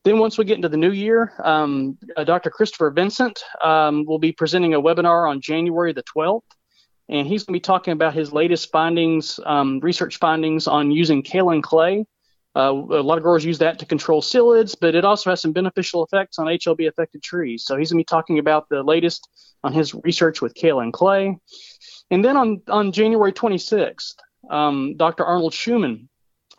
Then, 0.04 0.18
once 0.18 0.38
we 0.38 0.46
get 0.46 0.56
into 0.56 0.70
the 0.70 0.78
new 0.78 0.92
year, 0.92 1.34
um, 1.44 1.98
uh, 2.18 2.24
Dr. 2.24 2.50
Christopher 2.50 2.90
Vincent 2.90 3.44
um, 3.64 4.06
will 4.06 4.18
be 4.18 4.32
presenting 4.32 4.74
a 4.74 4.82
webinar 4.82 5.30
on 5.30 5.42
January 5.42 5.94
the 5.94 6.04
12th. 6.04 6.42
And 7.10 7.28
he's 7.28 7.44
going 7.44 7.54
to 7.54 7.58
be 7.58 7.62
talking 7.62 7.92
about 7.92 8.14
his 8.14 8.32
latest 8.32 8.72
findings, 8.72 9.40
um, 9.46 9.80
research 9.82 10.18
findings 10.18 10.68
on 10.68 10.92
using 10.92 11.22
kaolin 11.24 11.62
clay. 11.62 12.06
Uh, 12.56 12.72
a 12.72 13.04
lot 13.04 13.18
of 13.18 13.24
growers 13.24 13.46
use 13.46 13.60
that 13.60 13.80
to 13.80 13.86
control 13.86 14.22
psyllids, 14.22 14.76
but 14.80 14.94
it 14.94 15.06
also 15.06 15.30
has 15.30 15.42
some 15.42 15.54
beneficial 15.54 16.04
effects 16.04 16.38
on 16.38 16.48
HLB 16.48 16.88
affected 16.88 17.24
trees. 17.24 17.64
So 17.66 17.78
he's 17.78 17.92
going 17.92 18.00
to 18.00 18.02
be 18.02 18.06
talking 18.06 18.40
about 18.40 18.68
the 18.70 18.84
latest 18.84 19.30
on 19.64 19.72
his 19.72 19.94
research 19.94 20.42
with 20.42 20.54
kaolin 20.54 20.92
clay. 20.92 21.38
And 22.10 22.26
then 22.26 22.36
on, 22.36 22.62
on 22.68 22.92
January 22.92 23.32
26th, 23.32 24.16
um, 24.50 24.96
Dr. 24.98 25.24
Arnold 25.24 25.54
Schumann 25.54 26.10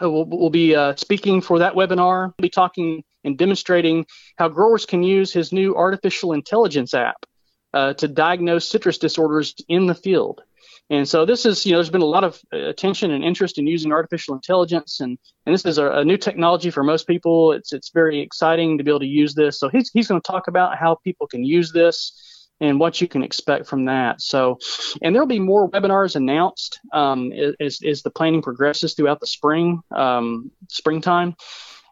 uh, 0.02 0.10
will, 0.10 0.24
will 0.24 0.50
be 0.50 0.74
uh, 0.74 0.96
speaking 0.96 1.42
for 1.42 1.58
that 1.58 1.74
webinar. 1.74 2.32
He'll 2.36 2.42
be 2.42 2.48
talking 2.48 3.04
and 3.24 3.36
demonstrating 3.36 4.06
how 4.36 4.48
growers 4.48 4.86
can 4.86 5.02
use 5.02 5.32
his 5.32 5.52
new 5.52 5.76
artificial 5.76 6.32
intelligence 6.32 6.94
app 6.94 7.26
uh, 7.74 7.94
to 7.94 8.08
diagnose 8.08 8.68
citrus 8.68 8.98
disorders 8.98 9.54
in 9.68 9.86
the 9.86 9.94
field. 9.94 10.42
And 10.90 11.08
so 11.08 11.24
this 11.24 11.46
is, 11.46 11.64
you 11.64 11.72
know, 11.72 11.78
there's 11.78 11.90
been 11.90 12.02
a 12.02 12.04
lot 12.04 12.24
of 12.24 12.40
uh, 12.52 12.68
attention 12.68 13.12
and 13.12 13.24
interest 13.24 13.58
in 13.58 13.66
using 13.66 13.92
artificial 13.92 14.34
intelligence, 14.34 15.00
and, 15.00 15.18
and 15.46 15.54
this 15.54 15.64
is 15.64 15.78
a, 15.78 15.90
a 15.90 16.04
new 16.04 16.18
technology 16.18 16.70
for 16.70 16.82
most 16.82 17.06
people. 17.06 17.52
It's 17.52 17.72
it's 17.72 17.90
very 17.90 18.20
exciting 18.20 18.76
to 18.78 18.84
be 18.84 18.90
able 18.90 19.00
to 19.00 19.06
use 19.06 19.34
this. 19.34 19.58
So 19.58 19.68
he's 19.68 19.90
he's 19.94 20.08
going 20.08 20.20
to 20.20 20.26
talk 20.26 20.48
about 20.48 20.76
how 20.76 20.96
people 20.96 21.26
can 21.26 21.44
use 21.44 21.72
this 21.72 22.48
and 22.60 22.78
what 22.78 23.00
you 23.00 23.08
can 23.08 23.22
expect 23.22 23.66
from 23.66 23.86
that. 23.86 24.20
So, 24.20 24.58
and 25.02 25.14
there'll 25.14 25.26
be 25.26 25.40
more 25.40 25.68
webinars 25.68 26.14
announced 26.14 26.78
um, 26.92 27.32
as, 27.60 27.80
as 27.84 28.02
the 28.02 28.10
planning 28.10 28.40
progresses 28.40 28.94
throughout 28.94 29.18
the 29.18 29.26
spring, 29.26 29.80
um, 29.90 30.50
springtime. 30.68 31.34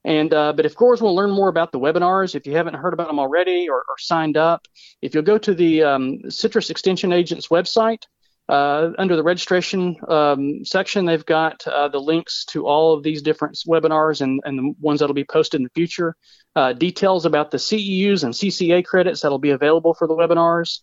And 0.05 0.33
uh, 0.33 0.53
but 0.53 0.65
if 0.65 0.75
growers 0.75 1.03
want 1.03 1.13
to 1.13 1.17
learn 1.17 1.31
more 1.31 1.49
about 1.49 1.73
the 1.73 1.81
webinars, 1.81 2.35
if 2.35 2.47
you 2.47 2.57
haven't 2.57 2.75
heard 2.75 2.95
about 2.95 3.09
them 3.09 3.19
already 3.19 3.69
or, 3.69 3.79
or 3.79 3.99
signed 3.99 4.37
up, 4.37 4.67
if 5.03 5.13
you'll 5.13 5.25
go 5.25 5.39
to 5.39 5.55
the 5.55 5.83
um, 5.83 6.31
Citrus 6.31 6.71
Extension 6.71 7.13
Agents 7.13 7.49
website, 7.49 8.05
uh, 8.51 8.93
under 8.99 9.15
the 9.15 9.23
registration 9.23 9.97
um, 10.09 10.65
section, 10.65 11.05
they've 11.05 11.25
got 11.25 11.65
uh, 11.69 11.87
the 11.87 12.01
links 12.01 12.45
to 12.47 12.67
all 12.67 12.95
of 12.95 13.05
these 13.05 13.23
different 13.23 13.57
webinars 13.69 14.21
and, 14.21 14.41
and 14.45 14.59
the 14.59 14.75
ones 14.81 14.99
that'll 14.99 15.15
be 15.15 15.25
posted 15.25 15.61
in 15.61 15.65
the 15.65 15.71
future. 15.71 16.17
Uh, 16.57 16.73
details 16.73 17.25
about 17.25 17.53
the 17.53 17.59
CEUs 17.59 18.25
and 18.25 18.35
CCA 18.35 18.85
credits 18.85 19.21
that'll 19.21 19.39
be 19.39 19.51
available 19.51 19.95
for 19.95 20.09
the 20.09 20.15
webinars. 20.15 20.81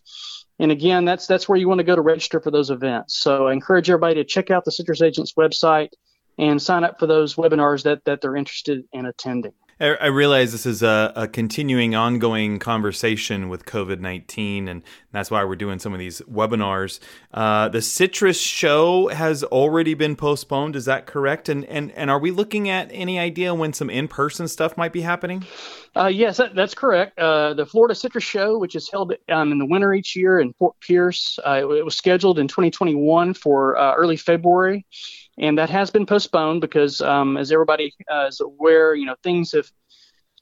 And 0.58 0.72
again, 0.72 1.04
that's 1.04 1.26
that's 1.26 1.46
where 1.46 1.58
you 1.58 1.68
want 1.68 1.78
to 1.78 1.84
go 1.84 1.94
to 1.94 2.00
register 2.00 2.40
for 2.40 2.50
those 2.50 2.70
events. 2.70 3.18
So 3.18 3.48
I 3.48 3.52
encourage 3.52 3.90
everybody 3.90 4.14
to 4.14 4.24
check 4.24 4.50
out 4.50 4.64
the 4.64 4.72
Citrus 4.72 5.02
Agents 5.02 5.34
website 5.34 5.90
and 6.38 6.60
sign 6.60 6.84
up 6.84 6.98
for 6.98 7.06
those 7.06 7.34
webinars 7.34 7.82
that 7.82 8.02
that 8.06 8.22
they're 8.22 8.34
interested 8.36 8.84
in 8.94 9.04
attending. 9.04 9.52
I 9.80 10.06
realize 10.06 10.50
this 10.50 10.66
is 10.66 10.82
a, 10.82 11.12
a 11.14 11.28
continuing, 11.28 11.94
ongoing 11.94 12.58
conversation 12.58 13.48
with 13.48 13.64
COVID 13.64 14.00
19, 14.00 14.66
and 14.66 14.82
that's 15.12 15.30
why 15.30 15.44
we're 15.44 15.54
doing 15.54 15.78
some 15.78 15.92
of 15.92 16.00
these 16.00 16.20
webinars. 16.22 16.98
Uh, 17.32 17.68
the 17.68 17.80
Citrus 17.80 18.40
show 18.40 19.06
has 19.06 19.44
already 19.44 19.94
been 19.94 20.16
postponed. 20.16 20.74
Is 20.74 20.86
that 20.86 21.06
correct? 21.06 21.48
And, 21.48 21.64
and, 21.66 21.92
and 21.92 22.10
are 22.10 22.18
we 22.18 22.32
looking 22.32 22.68
at 22.68 22.90
any 22.92 23.20
idea 23.20 23.54
when 23.54 23.72
some 23.72 23.88
in 23.88 24.08
person 24.08 24.48
stuff 24.48 24.76
might 24.76 24.92
be 24.92 25.02
happening? 25.02 25.44
Uh, 25.94 26.06
yes, 26.06 26.38
that, 26.38 26.56
that's 26.56 26.74
correct. 26.74 27.16
Uh, 27.16 27.54
the 27.54 27.64
Florida 27.64 27.94
Citrus 27.94 28.24
Show, 28.24 28.58
which 28.58 28.74
is 28.74 28.90
held 28.90 29.14
um, 29.28 29.52
in 29.52 29.58
the 29.58 29.66
winter 29.66 29.94
each 29.94 30.16
year 30.16 30.40
in 30.40 30.52
Fort 30.54 30.74
Pierce, 30.80 31.38
uh, 31.46 31.52
it, 31.52 31.72
it, 31.72 31.84
was 31.84 31.94
scheduled 31.94 32.40
in 32.40 32.48
2021 32.48 33.32
for 33.34 33.78
uh, 33.78 33.94
early 33.94 34.16
February 34.16 34.84
and 35.38 35.58
that 35.58 35.70
has 35.70 35.90
been 35.90 36.06
postponed 36.06 36.60
because, 36.60 37.00
um, 37.00 37.36
as 37.36 37.52
everybody 37.52 37.94
uh, 38.10 38.26
is 38.26 38.40
aware, 38.40 38.94
you 38.94 39.06
know 39.06 39.16
things 39.22 39.52
have 39.52 39.70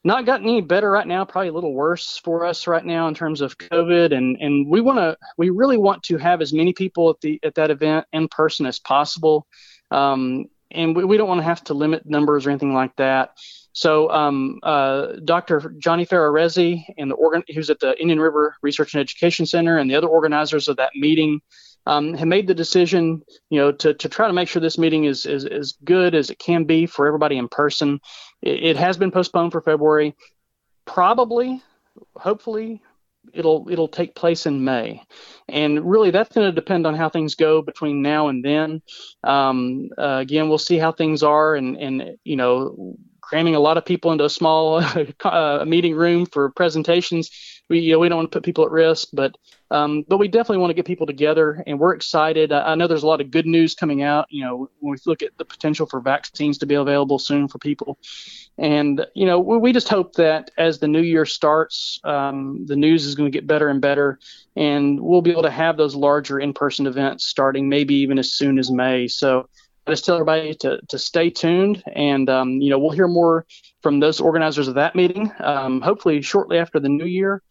not 0.04 0.24
gotten 0.24 0.48
any 0.48 0.60
better 0.60 0.90
right 0.90 1.06
now. 1.06 1.24
Probably 1.24 1.48
a 1.48 1.52
little 1.52 1.74
worse 1.74 2.16
for 2.22 2.46
us 2.46 2.66
right 2.66 2.84
now 2.84 3.08
in 3.08 3.14
terms 3.14 3.40
of 3.40 3.58
COVID, 3.58 4.16
and 4.16 4.36
and 4.40 4.68
we 4.68 4.80
want 4.80 4.98
to, 4.98 5.16
we 5.36 5.50
really 5.50 5.76
want 5.76 6.02
to 6.04 6.16
have 6.16 6.40
as 6.40 6.52
many 6.52 6.72
people 6.72 7.10
at 7.10 7.20
the 7.20 7.40
at 7.42 7.54
that 7.56 7.70
event 7.70 8.06
in 8.12 8.28
person 8.28 8.66
as 8.66 8.78
possible, 8.78 9.46
um, 9.90 10.46
and 10.70 10.96
we, 10.96 11.04
we 11.04 11.16
don't 11.16 11.28
want 11.28 11.40
to 11.40 11.44
have 11.44 11.64
to 11.64 11.74
limit 11.74 12.06
numbers 12.06 12.46
or 12.46 12.50
anything 12.50 12.74
like 12.74 12.94
that. 12.96 13.30
So, 13.72 14.10
um, 14.10 14.58
uh, 14.62 15.08
Dr. 15.22 15.74
Johnny 15.76 16.06
Ferrarezi 16.06 16.82
and 16.96 17.10
the 17.10 17.14
organ, 17.14 17.42
who's 17.54 17.68
at 17.68 17.78
the 17.78 18.00
Indian 18.00 18.18
River 18.18 18.56
Research 18.62 18.94
and 18.94 19.02
Education 19.02 19.44
Center, 19.44 19.76
and 19.76 19.90
the 19.90 19.96
other 19.96 20.06
organizers 20.06 20.68
of 20.68 20.78
that 20.78 20.92
meeting 20.94 21.42
um, 21.86 22.14
have 22.14 22.28
made 22.28 22.46
the 22.46 22.54
decision, 22.54 23.22
you 23.50 23.60
know, 23.60 23.72
to, 23.72 23.94
to 23.94 24.08
try 24.08 24.26
to 24.26 24.32
make 24.32 24.48
sure 24.48 24.60
this 24.60 24.78
meeting 24.78 25.04
is, 25.04 25.24
is 25.24 25.44
as 25.44 25.72
good 25.84 26.14
as 26.14 26.30
it 26.30 26.38
can 26.38 26.64
be 26.64 26.86
for 26.86 27.06
everybody 27.06 27.38
in 27.38 27.48
person. 27.48 28.00
It, 28.42 28.62
it 28.62 28.76
has 28.76 28.96
been 28.96 29.10
postponed 29.12 29.52
for 29.52 29.60
February. 29.60 30.14
Probably, 30.84 31.62
hopefully, 32.16 32.82
it'll 33.32 33.66
it'll 33.70 33.88
take 33.88 34.14
place 34.14 34.46
in 34.46 34.64
May, 34.64 35.02
and 35.48 35.88
really 35.88 36.10
that's 36.10 36.32
going 36.32 36.46
to 36.46 36.52
depend 36.52 36.86
on 36.86 36.94
how 36.94 37.08
things 37.08 37.34
go 37.34 37.62
between 37.62 38.02
now 38.02 38.28
and 38.28 38.44
then. 38.44 38.82
Um, 39.24 39.88
uh, 39.98 40.18
again, 40.20 40.48
we'll 40.48 40.58
see 40.58 40.78
how 40.78 40.92
things 40.92 41.22
are, 41.22 41.56
and 41.56 41.76
and 41.76 42.16
you 42.22 42.36
know, 42.36 42.96
cramming 43.20 43.56
a 43.56 43.60
lot 43.60 43.78
of 43.78 43.84
people 43.84 44.12
into 44.12 44.24
a 44.24 44.30
small 44.30 44.80
uh, 45.24 45.64
meeting 45.66 45.96
room 45.96 46.26
for 46.26 46.50
presentations 46.50 47.30
we 47.68 47.80
you 47.80 47.92
know 47.92 47.98
we 47.98 48.08
don't 48.08 48.18
want 48.18 48.30
to 48.30 48.36
put 48.36 48.44
people 48.44 48.64
at 48.64 48.70
risk, 48.70 49.08
but 49.12 49.36
um, 49.70 50.04
but 50.08 50.18
we 50.18 50.28
definitely 50.28 50.58
want 50.58 50.70
to 50.70 50.74
get 50.74 50.86
people 50.86 51.06
together, 51.06 51.62
and 51.66 51.78
we're 51.78 51.94
excited. 51.94 52.52
I, 52.52 52.72
I 52.72 52.74
know 52.74 52.86
there's 52.86 53.02
a 53.02 53.06
lot 53.06 53.20
of 53.20 53.30
good 53.30 53.46
news 53.46 53.74
coming 53.74 54.02
out. 54.02 54.26
You 54.30 54.44
know, 54.44 54.70
when 54.80 54.92
we 54.92 54.96
look 55.06 55.22
at 55.22 55.36
the 55.38 55.44
potential 55.44 55.86
for 55.86 56.00
vaccines 56.00 56.58
to 56.58 56.66
be 56.66 56.74
available 56.74 57.18
soon 57.18 57.48
for 57.48 57.58
people, 57.58 57.98
and 58.58 59.04
you 59.14 59.26
know, 59.26 59.40
we, 59.40 59.58
we 59.58 59.72
just 59.72 59.88
hope 59.88 60.14
that 60.14 60.50
as 60.56 60.78
the 60.78 60.88
new 60.88 61.02
year 61.02 61.26
starts, 61.26 62.00
um, 62.04 62.64
the 62.66 62.76
news 62.76 63.04
is 63.04 63.14
going 63.14 63.30
to 63.30 63.36
get 63.36 63.46
better 63.46 63.68
and 63.68 63.80
better, 63.80 64.18
and 64.54 65.00
we'll 65.00 65.22
be 65.22 65.32
able 65.32 65.42
to 65.42 65.50
have 65.50 65.76
those 65.76 65.94
larger 65.94 66.38
in-person 66.38 66.86
events 66.86 67.26
starting 67.26 67.68
maybe 67.68 67.94
even 67.96 68.18
as 68.18 68.32
soon 68.32 68.58
as 68.58 68.70
May. 68.70 69.08
So 69.08 69.48
just 69.88 70.04
tell 70.04 70.16
everybody 70.16 70.54
to, 70.54 70.80
to 70.88 70.98
stay 70.98 71.30
tuned, 71.30 71.82
and 71.92 72.28
um, 72.30 72.60
you 72.60 72.70
know 72.70 72.78
we'll 72.78 72.90
hear 72.90 73.08
more 73.08 73.46
from 73.82 74.00
those 74.00 74.20
organizers 74.20 74.68
of 74.68 74.74
that 74.74 74.94
meeting, 74.94 75.32
um, 75.40 75.80
hopefully 75.80 76.22
shortly 76.22 76.58
after 76.58 76.80
the 76.80 76.88
new 76.88 77.04
year. 77.04 77.42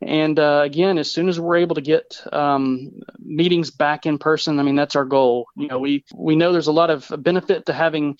And 0.00 0.38
uh, 0.38 0.62
again, 0.64 0.98
as 0.98 1.10
soon 1.10 1.28
as 1.28 1.40
we're 1.40 1.56
able 1.56 1.74
to 1.74 1.80
get 1.80 2.20
um, 2.32 2.92
meetings 3.18 3.70
back 3.70 4.06
in 4.06 4.18
person, 4.18 4.60
I 4.60 4.62
mean 4.62 4.76
that's 4.76 4.96
our 4.96 5.04
goal. 5.04 5.46
You 5.56 5.68
know, 5.68 5.78
we 5.78 6.04
we 6.14 6.36
know 6.36 6.52
there's 6.52 6.68
a 6.68 6.72
lot 6.72 6.90
of 6.90 7.12
benefit 7.18 7.66
to 7.66 7.72
having 7.72 8.16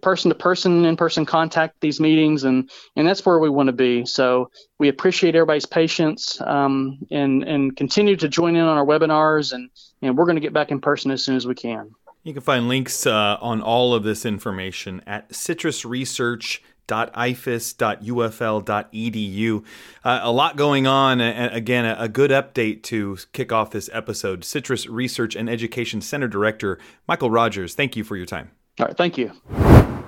person 0.00 0.28
to 0.28 0.34
person 0.34 0.84
in 0.84 0.96
person 0.96 1.24
contact 1.24 1.80
these 1.80 2.00
meetings 2.00 2.42
and 2.42 2.68
and 2.96 3.06
that's 3.06 3.24
where 3.24 3.38
we 3.38 3.48
want 3.48 3.68
to 3.68 3.72
be 3.72 4.04
so 4.04 4.50
we 4.80 4.88
appreciate 4.88 5.36
everybody's 5.36 5.66
patience 5.66 6.40
um, 6.40 6.98
and 7.12 7.44
and 7.44 7.76
continue 7.76 8.16
to 8.16 8.28
join 8.28 8.56
in 8.56 8.62
on 8.62 8.76
our 8.76 8.84
webinars 8.84 9.52
and 9.52 9.70
and 10.02 10.18
we're 10.18 10.24
going 10.24 10.34
to 10.34 10.40
get 10.40 10.52
back 10.52 10.72
in 10.72 10.80
person 10.80 11.12
as 11.12 11.24
soon 11.24 11.36
as 11.36 11.46
we 11.46 11.54
can 11.54 11.90
you 12.24 12.32
can 12.32 12.42
find 12.42 12.66
links 12.66 13.06
uh, 13.06 13.38
on 13.40 13.62
all 13.62 13.94
of 13.94 14.02
this 14.02 14.26
information 14.26 15.00
at 15.06 15.32
citrusresearch.ifas.ufl.edu. 16.88 19.64
Uh, 20.04 20.20
a 20.22 20.32
lot 20.32 20.56
going 20.56 20.86
on. 20.86 21.20
And 21.20 21.54
again, 21.54 21.84
a, 21.84 21.96
a, 21.98 22.08
good 22.08 22.30
update 22.30 22.82
to 22.84 23.18
kick 23.32 23.52
off 23.52 23.70
this 23.70 23.90
episode. 23.92 24.44
Citrus 24.44 24.86
Research 24.86 25.36
and 25.36 25.48
Education 25.48 26.00
Center 26.00 26.28
Director 26.28 26.78
Michael 27.06 27.30
Rogers, 27.30 27.74
thank 27.74 27.96
you 27.96 28.04
for 28.04 28.16
your 28.16 28.26
time. 28.26 28.50
All 28.80 28.86
right, 28.86 28.96
thank 28.96 29.18
you. 29.18 29.32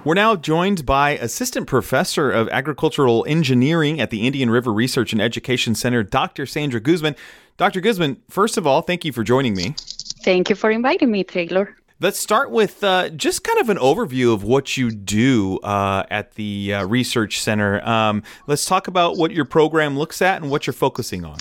We're 0.03 0.15
now 0.15 0.35
joined 0.35 0.87
by 0.87 1.11
Assistant 1.11 1.67
Professor 1.67 2.31
of 2.31 2.49
Agricultural 2.49 3.27
Engineering 3.29 4.01
at 4.01 4.09
the 4.09 4.27
Indian 4.27 4.49
River 4.49 4.73
Research 4.73 5.13
and 5.13 5.21
Education 5.21 5.75
Center, 5.75 6.03
Dr. 6.03 6.47
Sandra 6.47 6.81
Guzman. 6.81 7.17
Dr. 7.59 7.83
Guzman, 7.83 8.17
first 8.31 8.57
of 8.57 8.67
all, 8.67 8.81
thank 8.81 9.05
you 9.05 9.13
for 9.13 9.23
joining 9.23 9.55
me. 9.55 9.75
Thank 10.23 10.49
you 10.49 10.57
for 10.57 10.71
inviting 10.71 11.11
me, 11.11 11.25
Taylor. 11.25 11.77
Let's 12.03 12.19
start 12.19 12.51
with 12.51 12.83
uh, 12.83 13.11
just 13.11 13.45
kind 13.45 13.59
of 13.59 13.69
an 13.69 13.77
overview 13.77 14.33
of 14.33 14.43
what 14.43 14.75
you 14.79 14.91
do 14.91 15.59
uh, 15.59 16.05
at 16.11 16.33
the 16.33 16.73
uh, 16.73 16.87
Research 16.87 17.43
Center. 17.43 17.87
Um, 17.87 18.23
let's 18.47 18.65
talk 18.65 18.89
about 18.89 19.19
what 19.19 19.33
your 19.33 19.45
program 19.45 19.99
looks 19.99 20.23
at 20.23 20.41
and 20.41 20.51
what 20.51 20.67
you're 20.67 20.73
focusing 20.73 21.27
on. 21.27 21.37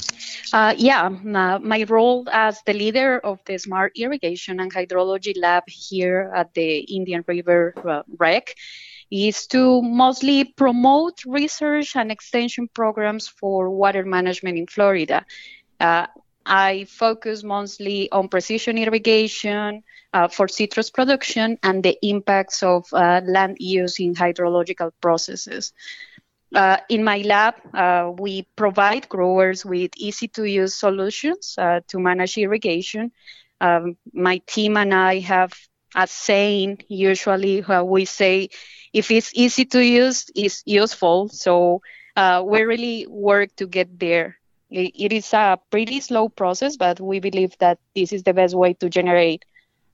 Uh, 0.51 0.75
yeah, 0.77 1.07
my 1.07 1.83
role 1.83 2.27
as 2.33 2.61
the 2.65 2.73
leader 2.73 3.19
of 3.19 3.39
the 3.45 3.57
Smart 3.57 3.93
Irrigation 3.95 4.59
and 4.59 4.73
Hydrology 4.73 5.31
Lab 5.37 5.63
here 5.65 6.29
at 6.35 6.53
the 6.55 6.79
Indian 6.79 7.23
River 7.25 7.73
uh, 7.87 8.03
REC 8.17 8.53
is 9.09 9.47
to 9.47 9.81
mostly 9.81 10.43
promote 10.43 11.23
research 11.25 11.95
and 11.95 12.11
extension 12.11 12.67
programs 12.73 13.29
for 13.29 13.69
water 13.69 14.03
management 14.03 14.57
in 14.57 14.67
Florida. 14.67 15.25
Uh, 15.79 16.07
I 16.49 16.85
focus 16.85 17.43
mostly 17.43 18.11
on 18.11 18.29
precision 18.29 18.77
irrigation, 18.77 19.83
uh, 20.13 20.27
for 20.27 20.47
citrus 20.47 20.89
production 20.89 21.57
and 21.63 21.83
the 21.83 21.97
impacts 22.03 22.63
of 22.63 22.85
uh, 22.93 23.21
land 23.25 23.57
use 23.59 23.99
in 23.99 24.15
hydrological 24.15 24.91
processes. 25.01 25.73
Uh, 26.55 26.77
in 26.89 27.03
my 27.03 27.19
lab, 27.19 27.55
uh, 27.73 28.11
we 28.17 28.43
provide 28.55 29.07
growers 29.09 29.65
with 29.65 29.91
easy 29.97 30.27
to 30.29 30.43
use 30.45 30.75
solutions 30.75 31.55
uh, 31.57 31.81
to 31.87 31.99
manage 31.99 32.37
irrigation. 32.37 33.11
Um, 33.61 33.97
my 34.13 34.39
team 34.47 34.77
and 34.77 34.93
I 34.93 35.19
have 35.19 35.53
a 35.95 36.07
saying 36.07 36.79
usually 36.87 37.63
we 37.83 38.05
say 38.05 38.49
if 38.93 39.11
it's 39.11 39.31
easy 39.35 39.65
to 39.65 39.83
use, 39.85 40.25
it's 40.35 40.63
useful. 40.65 41.29
So 41.29 41.81
uh, 42.15 42.43
we 42.45 42.63
really 42.63 43.07
work 43.07 43.55
to 43.57 43.67
get 43.67 43.99
there. 43.99 44.38
It, 44.69 45.11
is 45.11 45.33
a 45.33 45.59
pretty 45.71 45.99
slow 45.99 46.29
process, 46.29 46.77
but 46.77 46.99
we 46.99 47.19
believe 47.19 47.57
that 47.59 47.79
this 47.95 48.13
is 48.13 48.23
the 48.23 48.33
best 48.33 48.55
way 48.55 48.73
to 48.73 48.89
generate 48.89 49.45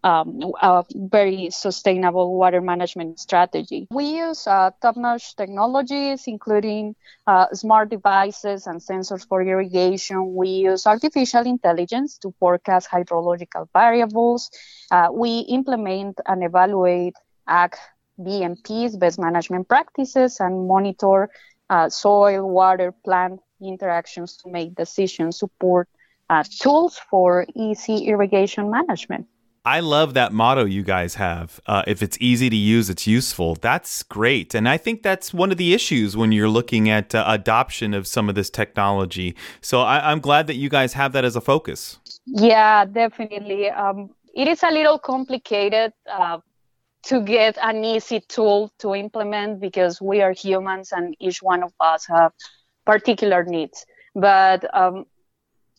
um, 0.04 0.54
a 0.62 0.84
very 0.94 1.50
sustainable 1.50 2.38
water 2.38 2.62
management 2.62 3.20
strategy. 3.20 3.88
We 3.90 4.06
use 4.18 4.46
uh, 4.46 4.70
top-notch 4.82 5.36
technologies, 5.36 6.26
including 6.28 6.96
uh, 7.26 7.48
smart 7.54 7.90
devices 7.90 8.68
and 8.68 8.80
sensors 8.80 9.28
for 9.28 9.42
irrigation. 9.42 10.36
We 10.36 10.50
use 10.50 10.86
artificial 10.86 11.48
intelligence 11.48 12.20
to 12.20 12.34
forecast 12.40 12.88
hydrological 12.90 13.68
variables. 13.74 14.52
Uh, 14.92 15.08
we 15.12 15.40
implement 15.40 16.20
and 16.28 16.44
evaluate 16.44 17.16
AG 17.50 17.76
BMPs, 18.20 19.00
best 19.00 19.20
management 19.20 19.68
practices, 19.68 20.40
and 20.40 20.68
monitor 20.68 21.30
uh, 21.70 21.90
soil, 21.90 22.48
water, 22.48 22.94
plant 23.04 23.40
interactions 23.68 24.38
to 24.38 24.50
make 24.50 24.76
decisions, 24.76 25.40
support 25.40 25.88
uh, 26.30 26.44
tools 26.60 27.00
for 27.10 27.46
easy 27.56 28.06
irrigation 28.08 28.70
management. 28.70 29.28
I 29.66 29.80
love 29.80 30.14
that 30.14 30.32
motto 30.32 30.66
you 30.66 30.84
guys 30.84 31.16
have. 31.16 31.60
Uh, 31.66 31.82
if 31.88 32.04
it's 32.04 32.18
easy 32.22 32.52
to 32.52 32.56
use, 32.56 32.88
it's 32.88 33.08
useful. 33.08 33.56
That's 33.56 34.04
great. 34.04 34.54
And 34.54 34.70
I 34.70 34.78
think 34.78 35.02
that's 35.02 35.34
one 35.34 35.52
of 35.52 35.58
the 35.58 35.74
issues 35.74 36.16
when 36.16 36.32
you're 36.32 36.50
looking 36.50 36.88
at 36.88 37.16
uh, 37.16 37.24
adoption 37.28 37.96
of 37.96 38.06
some 38.06 38.30
of 38.30 38.36
this 38.36 38.52
technology. 38.52 39.36
So 39.62 39.82
I- 39.82 40.12
am 40.12 40.20
glad 40.20 40.46
that 40.48 40.56
you 40.56 40.70
guys 40.70 40.94
have 40.94 41.14
that 41.14 41.26
as 41.26 41.36
a 41.36 41.42
focus. 41.42 41.98
Yeah, 42.28 42.86
definitely. 42.86 43.72
Um, 43.72 44.12
it 44.36 44.48
is 44.48 44.62
a 44.62 44.70
little 44.70 45.00
complicated 45.00 45.94
uh, 46.12 46.38
to 47.06 47.22
get 47.22 47.58
an 47.60 47.84
easy 47.84 48.20
tool 48.20 48.72
to 48.80 48.94
implement 48.94 49.62
because 49.62 50.00
we 50.00 50.22
are 50.22 50.32
humans 50.32 50.92
and 50.92 51.16
each 51.20 51.42
one 51.42 51.64
of 51.64 51.74
us 51.80 52.06
have 52.06 52.34
particular 52.86 53.44
needs. 53.44 53.86
But 54.16 54.64
um, 54.76 55.06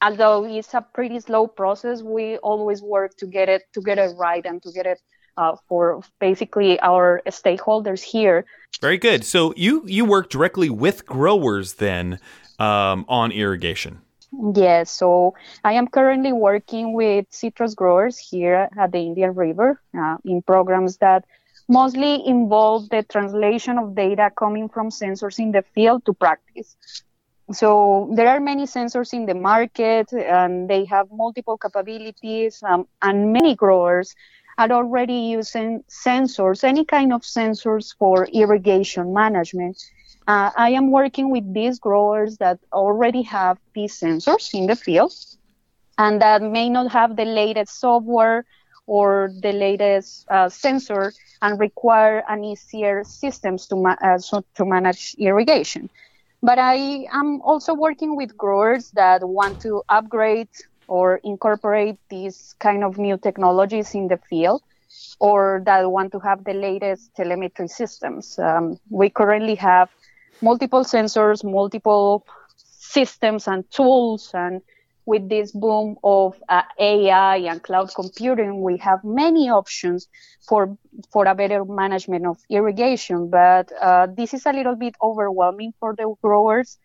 although 0.02 0.44
it's 0.44 0.74
a 0.74 0.84
pretty 0.94 1.20
slow 1.20 1.46
process, 1.46 2.02
we 2.02 2.36
always 2.38 2.82
work 2.82 3.16
to 3.18 3.26
get 3.26 3.48
it 3.48 3.62
to 3.74 3.80
get 3.80 3.98
it 3.98 4.14
right 4.16 4.44
and 4.44 4.62
to 4.62 4.72
get 4.72 4.86
it 4.86 5.00
uh, 5.36 5.56
for 5.68 6.02
basically 6.18 6.78
our 6.80 7.22
stakeholders 7.28 8.02
here. 8.02 8.44
Very 8.80 8.98
good. 8.98 9.24
So 9.24 9.54
you 9.56 9.84
you 9.86 10.04
work 10.04 10.30
directly 10.30 10.70
with 10.70 11.06
growers 11.06 11.74
then 11.74 12.18
um, 12.58 13.04
on 13.08 13.32
irrigation. 13.32 14.00
Yes, 14.54 14.90
so 14.90 15.34
I 15.64 15.74
am 15.74 15.86
currently 15.86 16.32
working 16.32 16.92
with 16.92 17.26
citrus 17.30 17.74
growers 17.74 18.18
here 18.18 18.68
at 18.76 18.92
the 18.92 18.98
Indian 18.98 19.34
River 19.34 19.80
uh, 19.96 20.16
in 20.24 20.42
programs 20.42 20.98
that 20.98 21.24
mostly 21.68 22.26
involve 22.26 22.88
the 22.90 23.02
translation 23.02 23.78
of 23.78 23.94
data 23.94 24.30
coming 24.36 24.68
from 24.68 24.90
sensors 24.90 25.38
in 25.38 25.52
the 25.52 25.62
field 25.74 26.04
to 26.06 26.12
practice. 26.12 26.76
So 27.52 28.10
there 28.14 28.28
are 28.28 28.40
many 28.40 28.64
sensors 28.64 29.12
in 29.12 29.26
the 29.26 29.34
market 29.34 30.12
and 30.12 30.68
they 30.68 30.84
have 30.86 31.06
multiple 31.12 31.56
capabilities 31.58 32.60
um, 32.62 32.86
and 33.02 33.32
many 33.32 33.54
growers 33.54 34.14
are 34.58 34.70
already 34.70 35.14
using 35.14 35.84
sensors 35.88 36.64
any 36.64 36.84
kind 36.84 37.12
of 37.12 37.22
sensors 37.22 37.94
for 37.98 38.26
irrigation 38.32 39.12
management. 39.12 39.76
Uh, 40.26 40.50
i 40.56 40.70
am 40.70 40.90
working 40.90 41.30
with 41.30 41.54
these 41.54 41.78
growers 41.78 42.36
that 42.38 42.58
already 42.72 43.22
have 43.22 43.58
these 43.74 43.94
sensors 44.00 44.52
in 44.54 44.66
the 44.66 44.74
field 44.74 45.12
and 45.98 46.20
that 46.20 46.42
may 46.42 46.68
not 46.68 46.90
have 46.90 47.16
the 47.16 47.24
latest 47.24 47.78
software 47.78 48.44
or 48.86 49.30
the 49.42 49.52
latest 49.52 50.24
uh, 50.30 50.48
sensor 50.48 51.12
and 51.42 51.58
require 51.60 52.22
an 52.28 52.44
easier 52.44 53.02
systems 53.04 53.66
to, 53.66 53.76
ma- 53.76 53.96
uh, 54.02 54.18
so 54.18 54.44
to 54.54 54.64
manage 54.64 55.14
irrigation 55.18 55.88
but 56.42 56.58
I 56.58 57.06
am 57.12 57.40
also 57.42 57.74
working 57.74 58.16
with 58.16 58.36
growers 58.36 58.90
that 58.92 59.26
want 59.28 59.60
to 59.60 59.82
upgrade 59.88 60.48
or 60.86 61.20
incorporate 61.24 61.96
these 62.10 62.54
kind 62.60 62.84
of 62.84 62.98
new 62.98 63.18
technologies 63.18 63.94
in 63.94 64.08
the 64.08 64.18
field 64.28 64.62
or 65.20 65.62
that 65.66 65.90
want 65.90 66.12
to 66.12 66.18
have 66.20 66.44
the 66.44 66.52
latest 66.54 67.14
telemetry 67.16 67.68
systems. 67.68 68.38
Um, 68.38 68.78
we 68.90 69.08
currently 69.10 69.54
have 69.56 69.88
multiple 70.40 70.84
sensors, 70.84 71.44
multiple 71.44 72.24
systems 72.56 73.46
and 73.48 73.64
tools 73.70 74.30
and 74.34 74.60
with 75.06 75.28
this 75.28 75.52
boom 75.52 75.96
of 76.04 76.34
uh, 76.48 76.62
AI 76.78 77.36
and 77.36 77.62
cloud 77.62 77.90
computing, 77.94 78.62
we 78.62 78.78
have 78.78 79.00
many 79.04 79.48
options 79.50 80.08
for 80.48 80.76
for 81.12 81.26
a 81.26 81.34
better 81.34 81.64
management 81.64 82.26
of 82.26 82.38
irrigation. 82.50 83.30
But 83.30 83.70
uh, 83.80 84.08
this 84.16 84.34
is 84.34 84.46
a 84.46 84.52
little 84.52 84.76
bit 84.76 84.94
overwhelming 85.02 85.72
for 85.80 85.94
the 85.96 86.14
growers, 86.22 86.78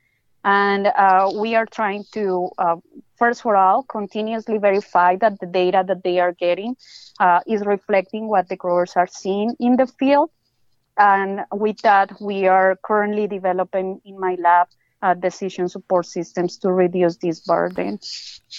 and 0.44 0.88
uh, 0.88 1.32
we 1.40 1.56
are 1.56 1.66
trying 1.66 2.06
to 2.14 2.50
uh, 2.58 2.76
first 3.18 3.42
of 3.46 3.54
all 3.56 3.84
continuously 3.84 4.58
verify 4.58 5.16
that 5.18 5.40
the 5.40 5.48
data 5.48 5.84
that 5.88 6.04
they 6.04 6.20
are 6.20 6.34
getting 6.34 6.76
uh, 7.20 7.40
is 7.48 7.66
reflecting 7.66 8.28
what 8.28 8.50
the 8.50 8.56
growers 8.58 8.94
are 8.96 9.08
seeing 9.08 9.56
in 9.60 9.78
the 9.78 9.88
field. 9.88 10.30
And 10.98 11.42
with 11.52 11.78
that, 11.82 12.12
we 12.22 12.48
are 12.48 12.78
currently 12.84 13.28
developing 13.28 14.02
in 14.06 14.20
my 14.20 14.36
lab 14.40 14.68
uh, 15.02 15.14
decision 15.14 15.68
support 15.68 16.06
systems 16.06 16.58
to 16.58 16.72
reduce 16.72 17.18
this 17.18 17.40
burden. 17.40 18.00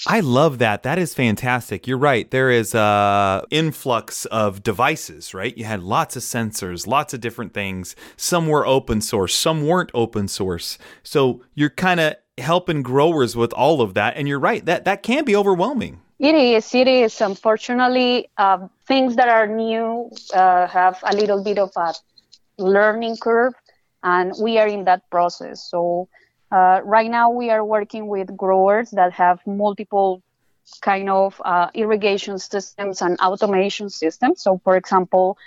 I 0.07 0.21
love 0.21 0.59
that. 0.59 0.83
That 0.83 0.99
is 0.99 1.15
fantastic. 1.15 1.87
You're 1.87 1.99
right. 1.99 2.31
There 2.31 2.51
is 2.51 2.75
a 2.75 3.45
influx 3.51 4.25
of 4.27 4.63
devices, 4.63 5.35
right? 5.35 5.57
You 5.57 5.65
had 5.65 5.83
lots 5.83 6.17
of 6.17 6.23
sensors, 6.23 6.87
lots 6.87 7.15
of 7.15 7.21
different 7.21 7.55
things. 7.55 7.95
Some 8.17 8.47
were 8.47 8.67
open 8.67 9.01
source, 9.01 9.35
some 9.35 9.67
weren't 9.67 9.91
open 9.95 10.29
source. 10.29 10.79
So 11.03 11.43
you're 11.55 11.71
kind 11.71 12.01
of 12.01 12.17
helping 12.39 12.83
growers 12.83 13.37
with 13.37 13.53
all 13.53 13.83
of 13.83 13.95
that 13.95 14.17
and 14.17 14.27
you're 14.27 14.41
right. 14.41 14.65
That 14.65 14.85
that 14.85 15.03
can 15.03 15.25
be 15.25 15.37
overwhelming. 15.37 16.01
It 16.23 16.37
is. 16.37 16.73
It 16.73 16.87
is. 16.87 17.21
Unfortunately, 17.21 18.31
uh, 18.39 18.69
things 18.87 19.17
that 19.17 19.29
are 19.29 19.49
new 19.49 20.09
uh, 20.33 20.69
have 20.69 21.01
a 21.03 21.17
little 21.17 21.43
bit 21.43 21.59
of 21.59 21.73
a 21.75 21.93
learning 22.59 23.17
curve, 23.17 23.55
and 24.05 24.33
we 24.41 24.57
are 24.59 24.69
in 24.69 24.85
that 24.85 25.11
process. 25.11 25.69
So, 25.69 26.09
uh, 26.53 26.81
right 26.85 27.11
now, 27.11 27.31
we 27.31 27.51
are 27.51 27.65
working 27.65 28.09
with 28.09 28.37
growers 28.37 28.91
that 28.93 29.13
have 29.15 29.41
multiple 29.47 30.23
kind 30.83 31.11
of 31.11 31.41
uh, 31.45 31.69
irrigation 31.75 32.39
systems 32.39 33.03
and 33.03 33.19
automation 33.21 33.89
systems. 33.91 34.43
So, 34.43 34.61
for 34.65 34.77
example, 34.77 35.39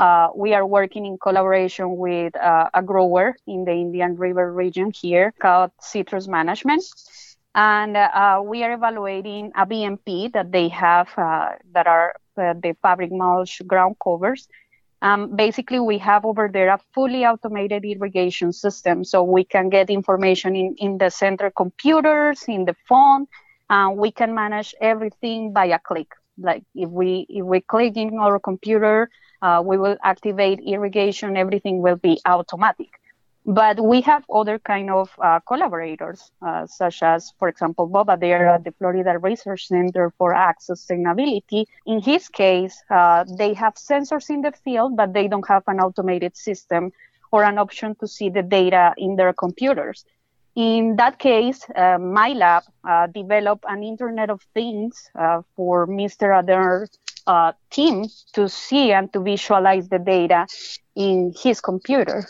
uh, 0.00 0.28
we 0.34 0.54
are 0.54 0.66
working 0.66 1.06
in 1.06 1.18
collaboration 1.18 1.96
with 1.96 2.36
uh, 2.36 2.70
a 2.74 2.82
grower 2.82 3.36
in 3.46 3.64
the 3.64 3.72
Indian 3.72 4.16
River 4.16 4.52
region 4.52 4.92
here 4.94 5.32
called 5.40 5.70
Citrus 5.80 6.28
Management. 6.28 6.84
And 7.54 7.96
uh, 7.96 8.42
we 8.44 8.64
are 8.64 8.72
evaluating 8.72 9.52
a 9.56 9.66
BMP 9.66 10.28
that 10.30 10.52
they 10.52 10.68
have 10.68 11.08
uh, 11.16 11.50
that 11.72 11.86
are 11.86 12.14
uh, 12.36 12.54
the 12.54 12.76
fabric 12.82 13.10
mulch 13.12 13.62
ground 13.66 13.96
covers. 14.02 14.48
Um, 15.04 15.36
basically, 15.36 15.80
we 15.80 15.98
have 15.98 16.24
over 16.24 16.48
there 16.50 16.70
a 16.70 16.80
fully 16.94 17.26
automated 17.26 17.84
irrigation 17.84 18.52
system, 18.54 19.04
so 19.04 19.22
we 19.22 19.44
can 19.44 19.68
get 19.68 19.90
information 19.90 20.56
in, 20.56 20.74
in 20.78 20.98
the 20.98 21.10
center 21.10 21.50
computers, 21.50 22.44
in 22.48 22.64
the 22.64 22.74
phone, 22.88 23.26
and 23.68 23.98
we 23.98 24.10
can 24.10 24.34
manage 24.34 24.74
everything 24.80 25.52
by 25.52 25.66
a 25.66 25.78
click. 25.78 26.08
Like 26.38 26.64
if 26.74 26.88
we 26.88 27.26
if 27.28 27.44
we 27.44 27.60
click 27.60 27.96
in 27.98 28.18
our 28.18 28.40
computer, 28.40 29.10
uh, 29.42 29.62
we 29.64 29.76
will 29.76 29.98
activate 30.02 30.60
irrigation. 30.60 31.36
Everything 31.36 31.82
will 31.82 31.96
be 31.96 32.18
automatic. 32.24 32.88
But 33.46 33.78
we 33.78 34.00
have 34.02 34.24
other 34.32 34.58
kind 34.58 34.90
of 34.90 35.10
uh, 35.22 35.40
collaborators, 35.40 36.30
uh, 36.40 36.66
such 36.66 37.02
as, 37.02 37.32
for 37.38 37.48
example, 37.48 37.86
Bob 37.86 38.08
Adair 38.08 38.48
at 38.48 38.64
the 38.64 38.72
Florida 38.72 39.18
Research 39.18 39.68
Center 39.68 40.10
for 40.16 40.34
Ag 40.34 40.56
Sustainability. 40.60 41.66
In 41.84 42.00
his 42.00 42.28
case, 42.28 42.82
uh, 42.90 43.24
they 43.36 43.52
have 43.52 43.74
sensors 43.74 44.30
in 44.30 44.40
the 44.40 44.52
field, 44.52 44.96
but 44.96 45.12
they 45.12 45.28
don't 45.28 45.46
have 45.46 45.62
an 45.66 45.78
automated 45.78 46.36
system 46.36 46.90
or 47.32 47.44
an 47.44 47.58
option 47.58 47.94
to 47.96 48.08
see 48.08 48.30
the 48.30 48.42
data 48.42 48.94
in 48.96 49.16
their 49.16 49.34
computers. 49.34 50.06
In 50.54 50.96
that 50.96 51.18
case, 51.18 51.66
uh, 51.74 51.98
my 51.98 52.28
lab 52.28 52.62
uh, 52.88 53.08
developed 53.08 53.64
an 53.68 53.82
Internet 53.82 54.30
of 54.30 54.40
Things 54.54 55.10
uh, 55.18 55.42
for 55.56 55.86
Mr. 55.86 56.38
Adair's 56.38 56.90
uh, 57.26 57.52
team 57.70 58.06
to 58.34 58.48
see 58.48 58.92
and 58.92 59.12
to 59.12 59.20
visualize 59.20 59.88
the 59.88 59.98
data 59.98 60.46
in 60.94 61.34
his 61.36 61.60
computer. 61.60 62.24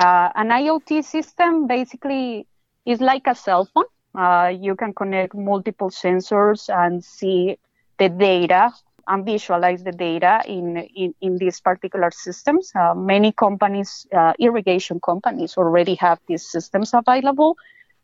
Uh, 0.00 0.30
an 0.34 0.48
IoT 0.48 1.04
system 1.04 1.66
basically 1.66 2.46
is 2.86 3.02
like 3.02 3.26
a 3.26 3.34
cell 3.34 3.66
phone. 3.66 3.84
Uh, 4.14 4.48
you 4.48 4.74
can 4.74 4.94
connect 4.94 5.34
multiple 5.34 5.90
sensors 5.90 6.70
and 6.74 7.04
see 7.04 7.58
the 7.98 8.08
data 8.08 8.72
and 9.08 9.26
visualize 9.26 9.84
the 9.84 9.92
data 9.92 10.40
in, 10.46 10.78
in, 10.96 11.14
in 11.20 11.36
these 11.36 11.60
particular 11.60 12.10
systems. 12.10 12.72
Uh, 12.74 12.94
many 12.94 13.30
companies, 13.32 14.06
uh, 14.16 14.32
irrigation 14.38 15.00
companies, 15.00 15.56
already 15.58 15.96
have 15.96 16.18
these 16.26 16.50
systems 16.50 16.92
available, 16.94 17.58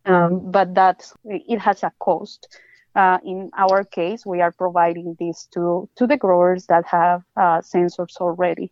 um, 0.04 0.50
but 0.50 0.74
that 0.74 1.10
it 1.24 1.58
has 1.58 1.82
a 1.82 1.92
cost. 1.98 2.46
Uh, 2.94 3.18
in 3.24 3.50
our 3.56 3.84
case, 3.84 4.26
we 4.26 4.42
are 4.42 4.52
providing 4.52 5.16
this 5.18 5.48
to, 5.54 5.88
to 5.96 6.06
the 6.06 6.16
growers 6.18 6.66
that 6.66 6.84
have 6.86 7.22
uh, 7.36 7.60
sensors 7.62 8.16
already. 8.20 8.70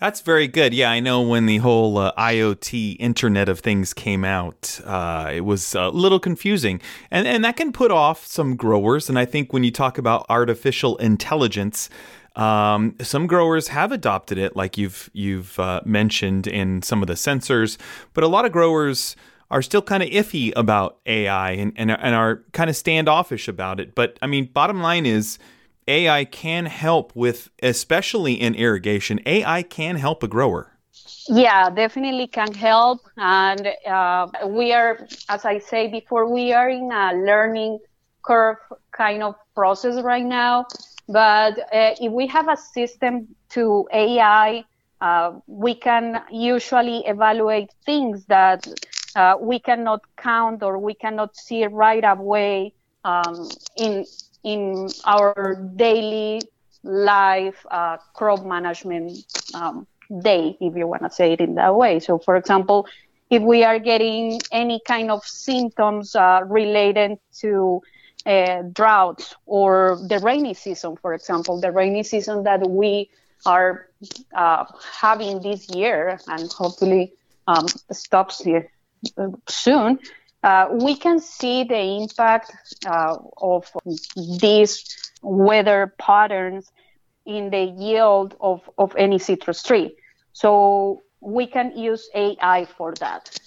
That's 0.00 0.22
very 0.22 0.48
good. 0.48 0.72
Yeah, 0.72 0.90
I 0.90 1.00
know 1.00 1.20
when 1.20 1.44
the 1.44 1.58
whole 1.58 1.98
uh, 1.98 2.12
IoT 2.16 2.96
Internet 2.98 3.50
of 3.50 3.60
Things 3.60 3.92
came 3.92 4.24
out, 4.24 4.80
uh, 4.86 5.30
it 5.34 5.42
was 5.42 5.74
a 5.74 5.90
little 5.90 6.18
confusing, 6.18 6.80
and 7.10 7.28
and 7.28 7.44
that 7.44 7.58
can 7.58 7.70
put 7.70 7.90
off 7.90 8.24
some 8.24 8.56
growers. 8.56 9.10
And 9.10 9.18
I 9.18 9.26
think 9.26 9.52
when 9.52 9.62
you 9.62 9.70
talk 9.70 9.98
about 9.98 10.24
artificial 10.30 10.96
intelligence, 10.96 11.90
um, 12.34 12.96
some 13.02 13.26
growers 13.26 13.68
have 13.68 13.92
adopted 13.92 14.38
it, 14.38 14.56
like 14.56 14.78
you've 14.78 15.10
you've 15.12 15.60
uh, 15.60 15.82
mentioned 15.84 16.46
in 16.46 16.80
some 16.80 17.02
of 17.02 17.06
the 17.06 17.14
sensors, 17.14 17.76
but 18.14 18.24
a 18.24 18.28
lot 18.28 18.46
of 18.46 18.52
growers 18.52 19.16
are 19.50 19.60
still 19.60 19.82
kind 19.82 20.02
of 20.02 20.08
iffy 20.08 20.50
about 20.56 20.96
AI 21.04 21.50
and, 21.50 21.74
and 21.76 21.90
and 21.90 22.14
are 22.14 22.42
kind 22.52 22.70
of 22.70 22.76
standoffish 22.76 23.48
about 23.48 23.78
it. 23.78 23.94
But 23.94 24.18
I 24.22 24.28
mean, 24.28 24.46
bottom 24.46 24.80
line 24.80 25.04
is 25.04 25.38
AI 25.90 26.24
can 26.24 26.66
help 26.66 27.14
with, 27.16 27.50
especially 27.62 28.34
in 28.34 28.54
irrigation, 28.54 29.20
AI 29.26 29.62
can 29.62 29.96
help 29.96 30.22
a 30.22 30.28
grower. 30.28 30.78
Yeah, 31.28 31.68
definitely 31.70 32.28
can 32.28 32.52
help. 32.54 33.00
And 33.16 33.62
uh, 33.86 34.26
we 34.46 34.72
are, 34.72 35.06
as 35.28 35.44
I 35.44 35.58
say 35.58 35.88
before, 35.88 36.32
we 36.32 36.52
are 36.52 36.70
in 36.70 36.90
a 36.92 37.12
learning 37.14 37.80
curve 38.22 38.58
kind 38.92 39.22
of 39.22 39.34
process 39.54 40.02
right 40.02 40.24
now. 40.24 40.66
But 41.08 41.58
uh, 41.58 41.94
if 42.00 42.12
we 42.12 42.26
have 42.28 42.48
a 42.48 42.56
system 42.56 43.28
to 43.50 43.88
AI, 43.92 44.64
uh, 45.00 45.32
we 45.46 45.74
can 45.74 46.22
usually 46.30 46.98
evaluate 47.06 47.70
things 47.84 48.26
that 48.26 48.66
uh, 49.16 49.34
we 49.40 49.58
cannot 49.58 50.00
count 50.16 50.62
or 50.62 50.78
we 50.78 50.94
cannot 50.94 51.36
see 51.36 51.66
right 51.66 52.04
away 52.04 52.74
um, 53.04 53.48
in 53.76 54.04
in 54.44 54.88
our 55.04 55.56
daily 55.76 56.40
life 56.82 57.64
uh, 57.70 57.96
crop 58.14 58.44
management 58.44 59.12
um, 59.54 59.86
day, 60.22 60.56
if 60.60 60.76
you 60.76 60.86
want 60.86 61.02
to 61.02 61.10
say 61.10 61.32
it 61.32 61.40
in 61.40 61.54
that 61.54 61.74
way. 61.74 61.98
So, 62.00 62.18
for 62.18 62.36
example, 62.36 62.86
if 63.30 63.42
we 63.42 63.64
are 63.64 63.78
getting 63.78 64.40
any 64.52 64.80
kind 64.86 65.10
of 65.10 65.24
symptoms 65.24 66.14
uh, 66.14 66.40
related 66.46 67.18
to 67.40 67.80
uh, 68.26 68.62
droughts 68.72 69.34
or 69.46 69.98
the 70.08 70.18
rainy 70.18 70.54
season, 70.54 70.96
for 71.00 71.14
example, 71.14 71.60
the 71.60 71.70
rainy 71.70 72.02
season 72.02 72.42
that 72.44 72.68
we 72.68 73.08
are 73.46 73.86
uh, 74.34 74.64
having 75.00 75.40
this 75.42 75.68
year 75.74 76.18
and 76.28 76.50
hopefully 76.52 77.12
um, 77.46 77.66
stops 77.90 78.42
here 78.42 78.70
uh, 79.18 79.28
soon, 79.48 79.98
uh, 80.42 80.66
we 80.70 80.96
can 80.96 81.18
see 81.18 81.64
the 81.64 81.78
impact 81.78 82.52
uh, 82.86 83.16
of 83.40 83.70
these 84.40 84.84
weather 85.22 85.94
patterns 85.98 86.70
in 87.26 87.50
the 87.50 87.64
yield 87.78 88.34
of, 88.40 88.68
of 88.78 88.94
any 88.96 89.18
citrus 89.18 89.62
tree. 89.62 89.94
So 90.32 91.02
we 91.20 91.46
can 91.46 91.76
use 91.76 92.08
AI 92.14 92.66
for 92.76 92.94
that. 93.00 93.38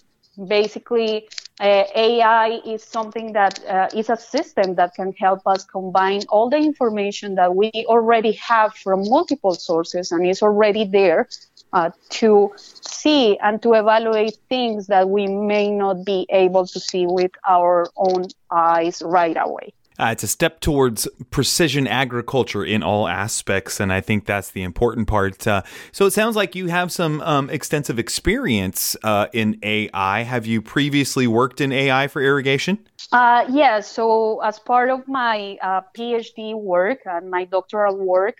Basically, 0.47 1.27
uh, 1.60 1.84
AI 1.95 2.60
is 2.65 2.84
something 2.84 3.34
that 3.34 3.63
uh, 3.65 3.88
is 3.95 4.10
a 4.10 4.17
system 4.17 4.75
that 4.75 4.93
can 4.95 5.13
help 5.19 5.41
us 5.45 5.63
combine 5.65 6.21
all 6.29 6.49
the 6.49 6.58
information 6.58 7.36
that 7.36 7.56
we 7.56 7.71
already 7.88 8.34
have 8.34 8.73
from 8.73 9.08
multiple 9.08 9.53
sources 9.53 10.12
and 10.12 10.25
is 10.25 10.41
already 10.41 10.86
there 10.86 11.27
uh, 11.73 11.89
to 12.09 12.53
see 12.55 13.38
and 13.39 13.62
to 13.63 13.73
evaluate 13.73 14.38
things 14.47 14.88
that 14.88 15.09
we 15.09 15.27
may 15.27 15.69
not 15.71 16.05
be 16.05 16.25
able 16.29 16.65
to 16.67 16.79
see 16.79 17.05
with 17.05 17.31
our 17.47 17.88
own 17.97 18.27
eyes 18.51 19.01
right 19.03 19.36
away. 19.39 19.73
Uh, 19.99 20.09
it's 20.12 20.23
a 20.23 20.27
step 20.27 20.59
towards 20.59 21.07
precision 21.29 21.88
agriculture 21.88 22.63
in 22.63 22.81
all 22.81 23.07
aspects, 23.07 23.79
and 23.79 23.93
I 23.93 24.01
think 24.01 24.25
that's 24.25 24.49
the 24.49 24.63
important 24.63 25.07
part. 25.07 25.45
Uh, 25.45 25.62
so 25.91 26.07
it 26.07 26.12
sounds 26.12 26.36
like 26.36 26.55
you 26.55 26.67
have 26.67 26.91
some 26.91 27.21
um, 27.21 27.49
extensive 27.51 27.99
experience 27.99 28.95
uh, 29.03 29.27
in 29.33 29.59
AI. 29.62 30.23
Have 30.23 30.47
you 30.47 30.63
previously 30.63 31.27
worked 31.27 31.62
in 31.62 31.71
AI 31.71 32.07
for 32.07 32.23
irrigation? 32.23 32.79
Uh, 33.12 33.45
yes. 33.47 33.55
Yeah, 33.55 33.79
so 33.81 34.39
as 34.41 34.57
part 34.57 34.89
of 34.89 35.07
my 35.07 35.57
uh, 35.62 35.81
PhD 35.95 36.59
work 36.59 36.99
and 37.05 37.29
my 37.29 37.45
doctoral 37.45 37.95
work, 37.95 38.39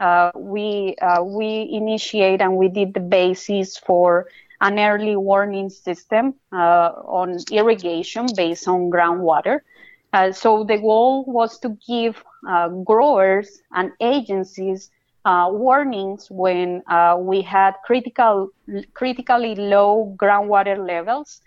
uh, 0.00 0.26
uh, 0.26 0.30
we 0.34 0.94
uh, 1.02 1.22
we 1.22 1.68
initiate 1.72 2.40
and 2.40 2.56
we 2.56 2.68
did 2.68 2.94
the 2.94 3.00
basis 3.00 3.76
for 3.78 4.26
an 4.60 4.78
early 4.78 5.16
warning 5.16 5.68
system 5.70 6.34
uh, 6.52 6.90
on 7.06 7.36
irrigation 7.52 8.26
based 8.36 8.68
on 8.68 8.90
groundwater. 8.90 9.60
Uh, 10.12 10.32
so 10.32 10.64
the 10.64 10.78
goal 10.78 11.24
was 11.26 11.58
to 11.58 11.76
give 11.86 12.22
uh, 12.48 12.68
growers 12.68 13.60
and 13.74 13.90
agencies 14.00 14.90
uh, 15.24 15.48
warnings 15.50 16.28
when 16.30 16.82
we 17.18 17.42
had 17.42 17.74
critical, 17.84 18.48
critically 18.94 19.54
low 19.54 20.14
groundwater 20.16 20.76
levels 20.78 21.40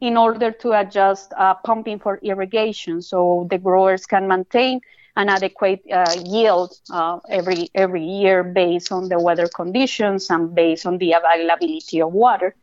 in 0.00 0.16
order 0.16 0.50
to 0.50 0.72
adjust 0.72 1.32
pumping 1.64 1.98
for 1.98 2.18
irrigation 2.22 3.00
so 3.00 3.46
the 3.50 3.58
growers 3.58 4.06
can 4.06 4.28
maintain 4.28 4.80
an 5.16 5.28
adequate 5.28 5.82
uh, 5.92 6.04
yield 6.24 6.72
uh, 6.90 7.18
every 7.28 7.68
every 7.74 8.04
year 8.04 8.42
based 8.42 8.90
on 8.90 9.08
the 9.08 9.18
weather 9.18 9.48
conditions 9.48 10.30
and 10.30 10.54
based 10.54 10.86
on 10.86 10.98
the 10.98 11.12
availability 11.12 12.00
of 12.00 12.12
water. 12.12 12.54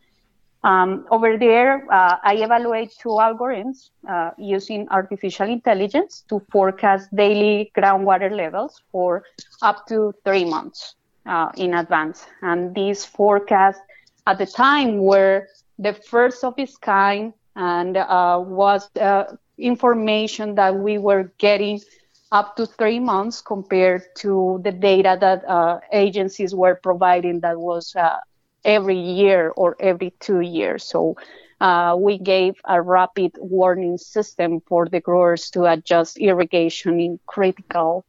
Um, 0.64 1.08
over 1.10 1.38
there, 1.38 1.88
uh, 1.92 2.18
I 2.24 2.36
evaluate 2.36 2.94
two 3.02 3.18
algorithms 3.18 3.90
uh, 4.08 4.32
using 4.38 4.88
artificial 4.90 5.50
intelligence 5.50 6.24
to 6.30 6.40
forecast 6.52 7.10
daily 7.16 7.72
groundwater 7.76 8.30
levels 8.30 8.80
for 8.92 9.24
up 9.64 9.88
to 9.88 10.14
three 10.24 10.46
months 10.46 10.96
uh, 11.26 11.50
in 11.58 11.74
advance. 11.74 12.28
And 12.44 12.76
these 12.76 13.04
forecasts 13.04 13.80
at 14.28 14.38
the 14.38 14.46
time 14.46 15.00
were 15.00 15.48
the 15.80 15.94
first 15.94 16.44
of 16.44 16.54
its 16.60 16.78
kind 16.78 17.34
and 17.56 17.98
uh, 17.98 18.40
was 18.46 18.88
information 19.58 20.56
that 20.56 20.76
we 20.76 20.98
were 20.98 21.32
getting 21.38 21.80
up 22.32 22.56
to 22.56 22.66
three 22.66 23.00
months 23.00 23.42
compared 23.42 24.04
to 24.16 24.60
the 24.64 24.72
data 24.72 25.18
that 25.20 25.48
uh, 25.48 25.80
agencies 25.92 26.56
were 26.56 26.76
providing 26.76 27.42
that 27.42 27.60
was 27.60 27.96
uh, 27.96 28.18
every 28.64 28.98
year 28.98 29.52
or 29.58 29.76
every 29.80 30.14
two 30.20 30.40
years. 30.40 30.84
So 30.84 31.18
uh, 31.60 31.96
we 32.00 32.18
gave 32.18 32.56
a 32.66 32.82
rapid 32.82 33.34
warning 33.38 33.98
system 33.98 34.62
for 34.68 34.88
the 34.88 35.02
growers 35.02 35.50
to 35.52 35.66
adjust 35.66 36.18
irrigation 36.18 37.00
in 37.00 37.20
critical 37.26 38.06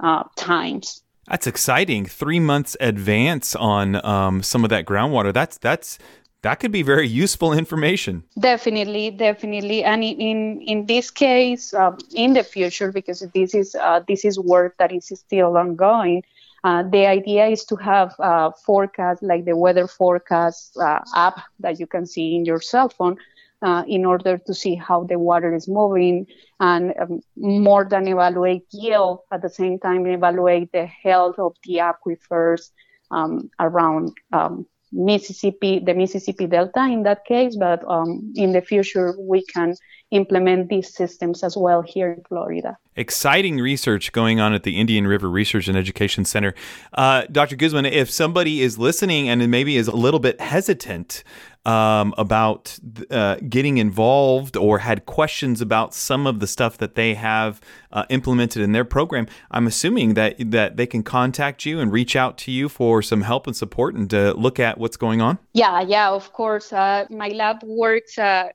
uh, 0.00 0.24
times. 0.36 1.02
That's 1.26 1.46
exciting. 1.46 2.04
Three 2.04 2.40
months 2.40 2.76
advance 2.80 3.56
on 3.56 4.04
um, 4.04 4.42
some 4.42 4.62
of 4.62 4.70
that 4.70 4.84
groundwater. 4.84 5.32
That's 5.32 5.56
that's 5.56 5.98
that 6.44 6.60
could 6.60 6.70
be 6.70 6.82
very 6.82 7.08
useful 7.08 7.52
information. 7.52 8.22
Definitely, 8.38 9.10
definitely, 9.10 9.82
and 9.82 10.04
in 10.04 10.60
in 10.62 10.86
this 10.86 11.10
case, 11.10 11.74
um, 11.74 11.98
in 12.14 12.34
the 12.34 12.44
future, 12.44 12.92
because 12.92 13.20
this 13.34 13.54
is 13.54 13.74
uh, 13.74 14.00
this 14.06 14.24
is 14.24 14.38
work 14.38 14.76
that 14.78 14.92
is 14.92 15.06
still 15.14 15.56
ongoing. 15.56 16.22
Uh, 16.62 16.82
the 16.82 17.06
idea 17.06 17.46
is 17.46 17.64
to 17.64 17.76
have 17.76 18.14
uh, 18.20 18.50
forecast 18.64 19.22
like 19.22 19.44
the 19.44 19.56
weather 19.56 19.86
forecast 19.86 20.76
uh, 20.78 21.00
app 21.14 21.40
that 21.60 21.80
you 21.80 21.86
can 21.86 22.06
see 22.06 22.36
in 22.36 22.44
your 22.44 22.60
cell 22.60 22.88
phone 22.88 23.16
uh, 23.60 23.82
in 23.86 24.04
order 24.04 24.38
to 24.38 24.54
see 24.54 24.74
how 24.74 25.04
the 25.04 25.18
water 25.18 25.54
is 25.54 25.68
moving 25.68 26.26
and 26.60 26.94
um, 27.00 27.20
more 27.36 27.84
than 27.84 28.08
evaluate 28.08 28.64
yield 28.70 29.20
at 29.30 29.42
the 29.42 29.48
same 29.48 29.78
time 29.78 30.06
evaluate 30.06 30.72
the 30.72 30.86
health 30.86 31.38
of 31.38 31.54
the 31.64 31.76
aquifers 31.76 32.70
um, 33.10 33.50
around 33.60 34.12
um, 34.32 34.66
Mississippi, 34.94 35.80
the 35.80 35.92
Mississippi 35.92 36.46
Delta 36.46 36.84
in 36.84 37.02
that 37.02 37.24
case, 37.24 37.56
but 37.56 37.82
um, 37.88 38.32
in 38.36 38.52
the 38.52 38.62
future 38.62 39.14
we 39.18 39.44
can 39.44 39.74
implement 40.10 40.68
these 40.68 40.94
systems 40.94 41.42
as 41.42 41.56
well 41.56 41.82
here 41.82 42.12
in 42.12 42.22
Florida. 42.28 42.78
Exciting 42.94 43.58
research 43.58 44.12
going 44.12 44.38
on 44.38 44.52
at 44.52 44.62
the 44.62 44.78
Indian 44.78 45.06
River 45.06 45.28
Research 45.28 45.66
and 45.66 45.76
Education 45.76 46.24
Center. 46.24 46.54
Uh, 46.92 47.24
Dr. 47.32 47.56
Guzman, 47.56 47.86
if 47.86 48.08
somebody 48.08 48.62
is 48.62 48.78
listening 48.78 49.28
and 49.28 49.50
maybe 49.50 49.76
is 49.76 49.88
a 49.88 49.96
little 49.96 50.20
bit 50.20 50.40
hesitant 50.40 51.24
um, 51.64 52.14
about 52.18 52.78
uh, 53.10 53.36
getting 53.48 53.78
involved 53.78 54.56
or 54.56 54.78
had 54.78 55.06
questions 55.06 55.60
about 55.60 55.94
some 55.94 56.26
of 56.26 56.40
the 56.40 56.46
stuff 56.46 56.78
that 56.78 56.94
they 56.94 57.14
have 57.14 57.60
uh, 57.92 58.04
implemented 58.10 58.62
in 58.62 58.72
their 58.72 58.84
program, 58.84 59.26
I'm 59.50 59.66
assuming 59.66 60.14
that 60.14 60.36
that 60.50 60.76
they 60.76 60.86
can 60.86 61.02
contact 61.02 61.64
you 61.64 61.80
and 61.80 61.92
reach 61.92 62.16
out 62.16 62.36
to 62.38 62.50
you 62.50 62.68
for 62.68 63.02
some 63.02 63.22
help 63.22 63.46
and 63.46 63.56
support 63.56 63.94
and 63.94 64.10
to 64.10 64.34
look 64.34 64.60
at 64.60 64.78
what's 64.78 64.96
going 64.96 65.20
on. 65.20 65.38
Yeah, 65.52 65.80
yeah, 65.80 66.10
of 66.10 66.32
course. 66.32 66.72
Uh, 66.72 67.06
my 67.10 67.28
lab 67.28 67.62
works 67.62 68.18
uh, 68.18 68.50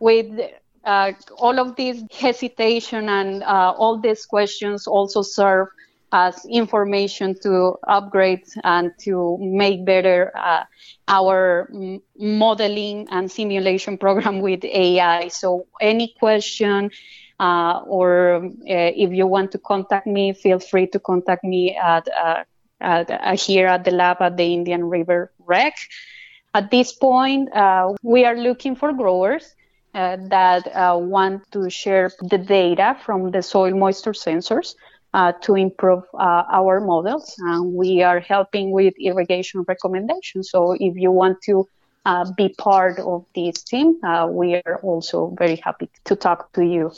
with 0.00 0.26
uh, 0.84 1.12
all 1.36 1.58
of 1.58 1.76
this 1.76 2.02
hesitation 2.10 3.08
and 3.08 3.42
uh, 3.42 3.74
all 3.76 3.98
these 3.98 4.26
questions 4.26 4.86
also 4.86 5.22
serve 5.22 5.68
as 6.12 6.44
information 6.46 7.34
to 7.42 7.76
upgrade 7.86 8.44
and 8.64 8.92
to 9.00 9.36
make 9.40 9.84
better 9.84 10.32
uh, 10.36 10.64
our 11.06 11.70
modeling 12.18 13.06
and 13.10 13.30
simulation 13.30 13.98
program 13.98 14.40
with 14.40 14.64
AI. 14.64 15.28
So 15.28 15.66
any 15.80 16.14
question 16.18 16.90
uh, 17.40 17.82
or 17.86 18.36
uh, 18.44 18.50
if 18.66 19.12
you 19.12 19.26
want 19.26 19.52
to 19.52 19.58
contact 19.58 20.06
me, 20.06 20.32
feel 20.32 20.58
free 20.58 20.86
to 20.88 20.98
contact 20.98 21.44
me 21.44 21.76
at, 21.76 22.08
uh, 22.08 22.44
at 22.80 23.10
uh, 23.10 23.36
here 23.36 23.66
at 23.66 23.84
the 23.84 23.90
lab 23.90 24.20
at 24.20 24.36
the 24.36 24.54
Indian 24.54 24.84
River 24.84 25.32
Rec. 25.38 25.74
At 26.54 26.70
this 26.70 26.92
point, 26.92 27.54
uh, 27.54 27.92
we 28.02 28.24
are 28.24 28.36
looking 28.36 28.74
for 28.74 28.92
growers 28.92 29.54
that 29.94 30.62
want 31.02 31.42
to 31.50 31.68
share 31.68 32.10
the 32.20 32.38
data 32.38 32.96
from 33.04 33.32
the 33.32 33.42
soil 33.42 33.74
moisture 33.74 34.12
sensors 34.12 34.74
uh, 35.14 35.32
to 35.42 35.54
improve 35.54 36.02
uh, 36.14 36.44
our 36.52 36.80
models. 36.80 37.34
And 37.38 37.74
we 37.74 38.02
are 38.02 38.20
helping 38.20 38.70
with 38.70 38.94
irrigation 39.00 39.64
recommendations. 39.66 40.50
So 40.50 40.72
if 40.72 40.96
you 40.96 41.10
want 41.10 41.40
to 41.42 41.68
uh, 42.04 42.30
be 42.36 42.50
part 42.50 42.98
of 42.98 43.24
this 43.34 43.62
team, 43.62 43.98
uh, 44.04 44.28
we 44.30 44.56
are 44.66 44.80
also 44.82 45.34
very 45.38 45.56
happy 45.56 45.90
to 46.04 46.16
talk 46.16 46.52
to 46.54 46.64
you. 46.64 46.92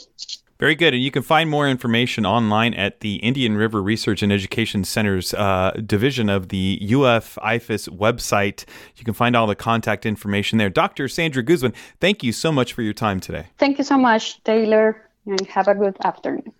Very 0.61 0.75
good. 0.75 0.93
And 0.93 1.01
you 1.01 1.09
can 1.09 1.23
find 1.23 1.49
more 1.49 1.67
information 1.67 2.23
online 2.23 2.75
at 2.75 2.99
the 2.99 3.15
Indian 3.15 3.57
River 3.57 3.81
Research 3.81 4.21
and 4.21 4.31
Education 4.31 4.83
Center's 4.83 5.33
uh, 5.33 5.71
division 5.83 6.29
of 6.29 6.49
the 6.49 6.79
UF 6.83 7.35
IFAS 7.41 7.89
website. 7.89 8.65
You 8.95 9.03
can 9.03 9.15
find 9.15 9.35
all 9.35 9.47
the 9.47 9.55
contact 9.55 10.05
information 10.05 10.59
there. 10.59 10.69
Dr. 10.69 11.07
Sandra 11.07 11.41
Guzman, 11.41 11.73
thank 11.99 12.23
you 12.23 12.31
so 12.31 12.51
much 12.51 12.73
for 12.73 12.83
your 12.83 12.93
time 12.93 13.19
today. 13.19 13.47
Thank 13.57 13.79
you 13.79 13.83
so 13.83 13.97
much, 13.97 14.43
Taylor, 14.43 15.09
and 15.25 15.41
have 15.47 15.67
a 15.67 15.73
good 15.73 15.97
afternoon. 16.03 16.53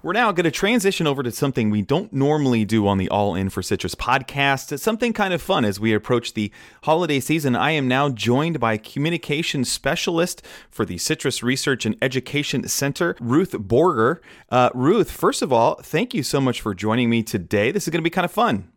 We're 0.00 0.12
now 0.12 0.30
going 0.30 0.44
to 0.44 0.52
transition 0.52 1.08
over 1.08 1.24
to 1.24 1.32
something 1.32 1.70
we 1.70 1.82
don't 1.82 2.12
normally 2.12 2.64
do 2.64 2.86
on 2.86 2.98
the 2.98 3.08
All 3.08 3.34
In 3.34 3.50
for 3.50 3.62
Citrus 3.62 3.96
podcast. 3.96 4.78
Something 4.78 5.12
kind 5.12 5.34
of 5.34 5.42
fun 5.42 5.64
as 5.64 5.80
we 5.80 5.92
approach 5.92 6.34
the 6.34 6.52
holiday 6.84 7.18
season. 7.18 7.56
I 7.56 7.72
am 7.72 7.88
now 7.88 8.08
joined 8.08 8.60
by 8.60 8.76
communication 8.76 9.64
specialist 9.64 10.40
for 10.70 10.84
the 10.84 10.98
Citrus 10.98 11.42
Research 11.42 11.84
and 11.84 11.96
Education 12.00 12.68
Center, 12.68 13.16
Ruth 13.18 13.50
Borger. 13.50 14.20
Uh, 14.50 14.70
Ruth, 14.72 15.10
first 15.10 15.42
of 15.42 15.52
all, 15.52 15.74
thank 15.82 16.14
you 16.14 16.22
so 16.22 16.40
much 16.40 16.60
for 16.60 16.74
joining 16.74 17.10
me 17.10 17.24
today. 17.24 17.72
This 17.72 17.88
is 17.88 17.90
going 17.90 17.98
to 17.98 18.04
be 18.04 18.10
kind 18.10 18.24
of 18.24 18.30
fun. 18.30 18.70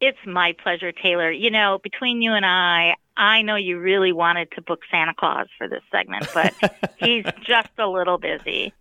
It's 0.00 0.18
my 0.26 0.54
pleasure, 0.62 0.92
Taylor. 0.92 1.30
You 1.30 1.50
know, 1.50 1.78
between 1.82 2.22
you 2.22 2.32
and 2.32 2.46
I, 2.46 2.94
I 3.18 3.42
know 3.42 3.56
you 3.56 3.80
really 3.80 4.12
wanted 4.12 4.52
to 4.52 4.62
book 4.62 4.82
Santa 4.92 5.12
Claus 5.12 5.48
for 5.58 5.66
this 5.66 5.82
segment, 5.90 6.28
but 6.32 6.54
he's 6.98 7.24
just 7.42 7.70
a 7.76 7.88
little 7.88 8.16
busy. 8.16 8.72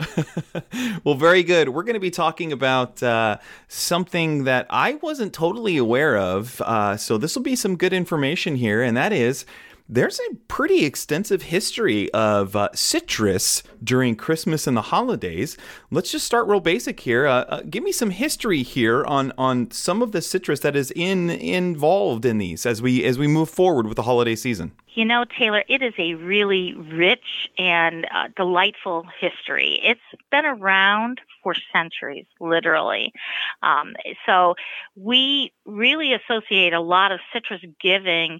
well, 1.03 1.15
very 1.15 1.41
good. 1.41 1.69
We're 1.69 1.81
going 1.81 1.95
to 1.95 1.99
be 1.99 2.11
talking 2.11 2.53
about 2.53 3.01
uh, 3.01 3.37
something 3.67 4.43
that 4.43 4.67
I 4.69 4.93
wasn't 4.95 5.33
totally 5.33 5.75
aware 5.75 6.17
of. 6.17 6.61
Uh, 6.61 6.97
so, 6.97 7.17
this 7.17 7.35
will 7.35 7.41
be 7.41 7.55
some 7.55 7.77
good 7.77 7.93
information 7.93 8.55
here, 8.55 8.83
and 8.83 8.95
that 8.95 9.11
is 9.11 9.43
there's 9.89 10.19
a 10.19 10.35
pretty 10.47 10.83
extensive 10.83 11.43
history 11.43 12.11
of 12.13 12.55
uh, 12.55 12.69
citrus 12.73 13.63
during 13.83 14.15
Christmas 14.15 14.67
and 14.67 14.75
the 14.75 14.81
holidays. 14.81 15.57
Let's 15.91 16.11
just 16.11 16.25
start 16.25 16.47
real 16.47 16.59
basic 16.59 16.99
here. 16.99 17.25
Uh, 17.25 17.45
uh, 17.45 17.61
give 17.69 17.83
me 17.83 17.91
some 17.91 18.09
history 18.09 18.63
here 18.63 19.05
on 19.05 19.31
on 19.37 19.71
some 19.71 20.01
of 20.01 20.11
the 20.11 20.21
citrus 20.21 20.59
that 20.61 20.75
is 20.75 20.91
in 20.91 21.29
involved 21.29 22.25
in 22.25 22.37
these 22.37 22.65
as 22.65 22.81
we 22.81 23.03
as 23.05 23.17
we 23.17 23.27
move 23.27 23.49
forward 23.49 23.87
with 23.87 23.95
the 23.95 24.03
holiday 24.03 24.35
season. 24.35 24.73
You 24.97 25.05
know, 25.05 25.25
Taylor, 25.37 25.63
it 25.69 25.83
is 25.83 25.93
a 25.99 26.15
really 26.15 26.73
rich 26.73 27.49
and 27.59 28.05
uh, 28.05 28.29
delightful 28.35 29.05
history. 29.21 29.79
It's 29.83 30.01
been 30.31 30.43
around 30.43 31.21
for 31.43 31.53
centuries, 31.71 32.25
literally. 32.39 33.13
Um, 33.61 33.93
so 34.25 34.55
we 34.95 35.53
really 35.67 36.13
associate 36.13 36.73
a 36.73 36.81
lot 36.81 37.11
of 37.11 37.19
citrus 37.31 37.61
giving 37.79 38.39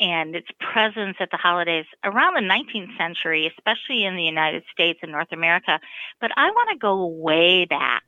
and 0.00 0.34
its 0.34 0.48
presence 0.58 1.18
at 1.20 1.30
the 1.30 1.36
holidays 1.36 1.86
around 2.02 2.34
the 2.34 2.40
19th 2.40 2.98
century, 2.98 3.46
especially 3.46 4.04
in 4.04 4.16
the 4.16 4.24
United 4.24 4.64
States 4.72 4.98
and 5.04 5.12
North 5.12 5.30
America. 5.30 5.78
But 6.20 6.32
I 6.36 6.50
want 6.50 6.70
to 6.72 6.78
go 6.78 7.06
way 7.06 7.64
back, 7.64 8.02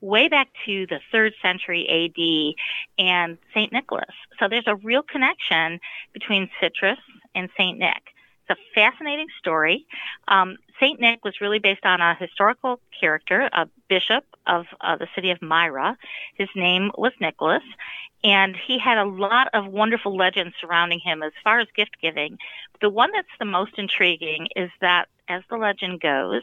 way 0.00 0.28
back 0.28 0.48
to 0.66 0.86
the 0.86 1.00
third 1.12 1.32
century 1.42 1.86
AD 1.88 3.04
and 3.04 3.38
St. 3.54 3.72
Nicholas. 3.72 4.14
So 4.38 4.48
there's 4.48 4.66
a 4.66 4.76
real 4.76 5.02
connection 5.02 5.80
between 6.12 6.50
citrus 6.60 6.98
and 7.34 7.48
St. 7.56 7.78
Nick. 7.78 8.02
It's 8.48 8.58
a 8.58 8.74
fascinating 8.74 9.28
story. 9.38 9.86
Um, 10.28 10.56
St. 10.80 10.98
Nick 10.98 11.24
was 11.24 11.40
really 11.40 11.58
based 11.58 11.84
on 11.84 12.00
a 12.00 12.14
historical 12.14 12.80
character, 12.98 13.48
a 13.52 13.68
bishop 13.88 14.24
of 14.46 14.66
uh, 14.80 14.96
the 14.96 15.06
city 15.14 15.30
of 15.30 15.42
Myra. 15.42 15.96
His 16.34 16.48
name 16.56 16.90
was 16.96 17.12
Nicholas, 17.20 17.62
and 18.24 18.56
he 18.56 18.78
had 18.78 18.98
a 18.98 19.04
lot 19.04 19.48
of 19.54 19.66
wonderful 19.66 20.16
legends 20.16 20.54
surrounding 20.60 21.00
him 21.00 21.22
as 21.22 21.32
far 21.44 21.60
as 21.60 21.68
gift 21.76 21.96
giving. 22.00 22.38
The 22.80 22.90
one 22.90 23.10
that's 23.12 23.28
the 23.38 23.44
most 23.44 23.72
intriguing 23.78 24.48
is 24.56 24.70
that, 24.80 25.08
as 25.28 25.42
the 25.50 25.56
legend 25.56 26.00
goes, 26.00 26.42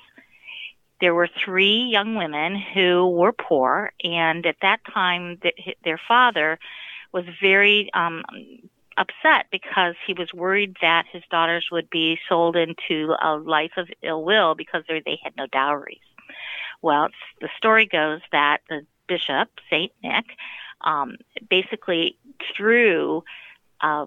there 0.99 1.13
were 1.13 1.29
three 1.43 1.89
young 1.91 2.15
women 2.15 2.55
who 2.73 3.07
were 3.09 3.31
poor, 3.31 3.91
and 4.03 4.45
at 4.45 4.57
that 4.61 4.79
time, 4.91 5.39
their 5.83 5.99
father 6.07 6.59
was 7.13 7.25
very 7.41 7.89
um, 7.93 8.23
upset 8.97 9.45
because 9.51 9.95
he 10.05 10.13
was 10.13 10.33
worried 10.33 10.75
that 10.81 11.05
his 11.11 11.23
daughters 11.29 11.67
would 11.71 11.89
be 11.89 12.17
sold 12.27 12.55
into 12.55 13.15
a 13.21 13.37
life 13.37 13.71
of 13.77 13.87
ill 14.01 14.23
will 14.23 14.55
because 14.55 14.83
they 14.87 15.19
had 15.23 15.35
no 15.37 15.45
dowries. 15.47 15.99
Well, 16.81 17.09
the 17.41 17.49
story 17.57 17.85
goes 17.85 18.21
that 18.31 18.59
the 18.69 18.85
bishop, 19.07 19.49
Saint 19.69 19.91
Nick, 20.03 20.25
um, 20.81 21.17
basically 21.49 22.17
threw 22.55 23.23
uh, 23.81 24.05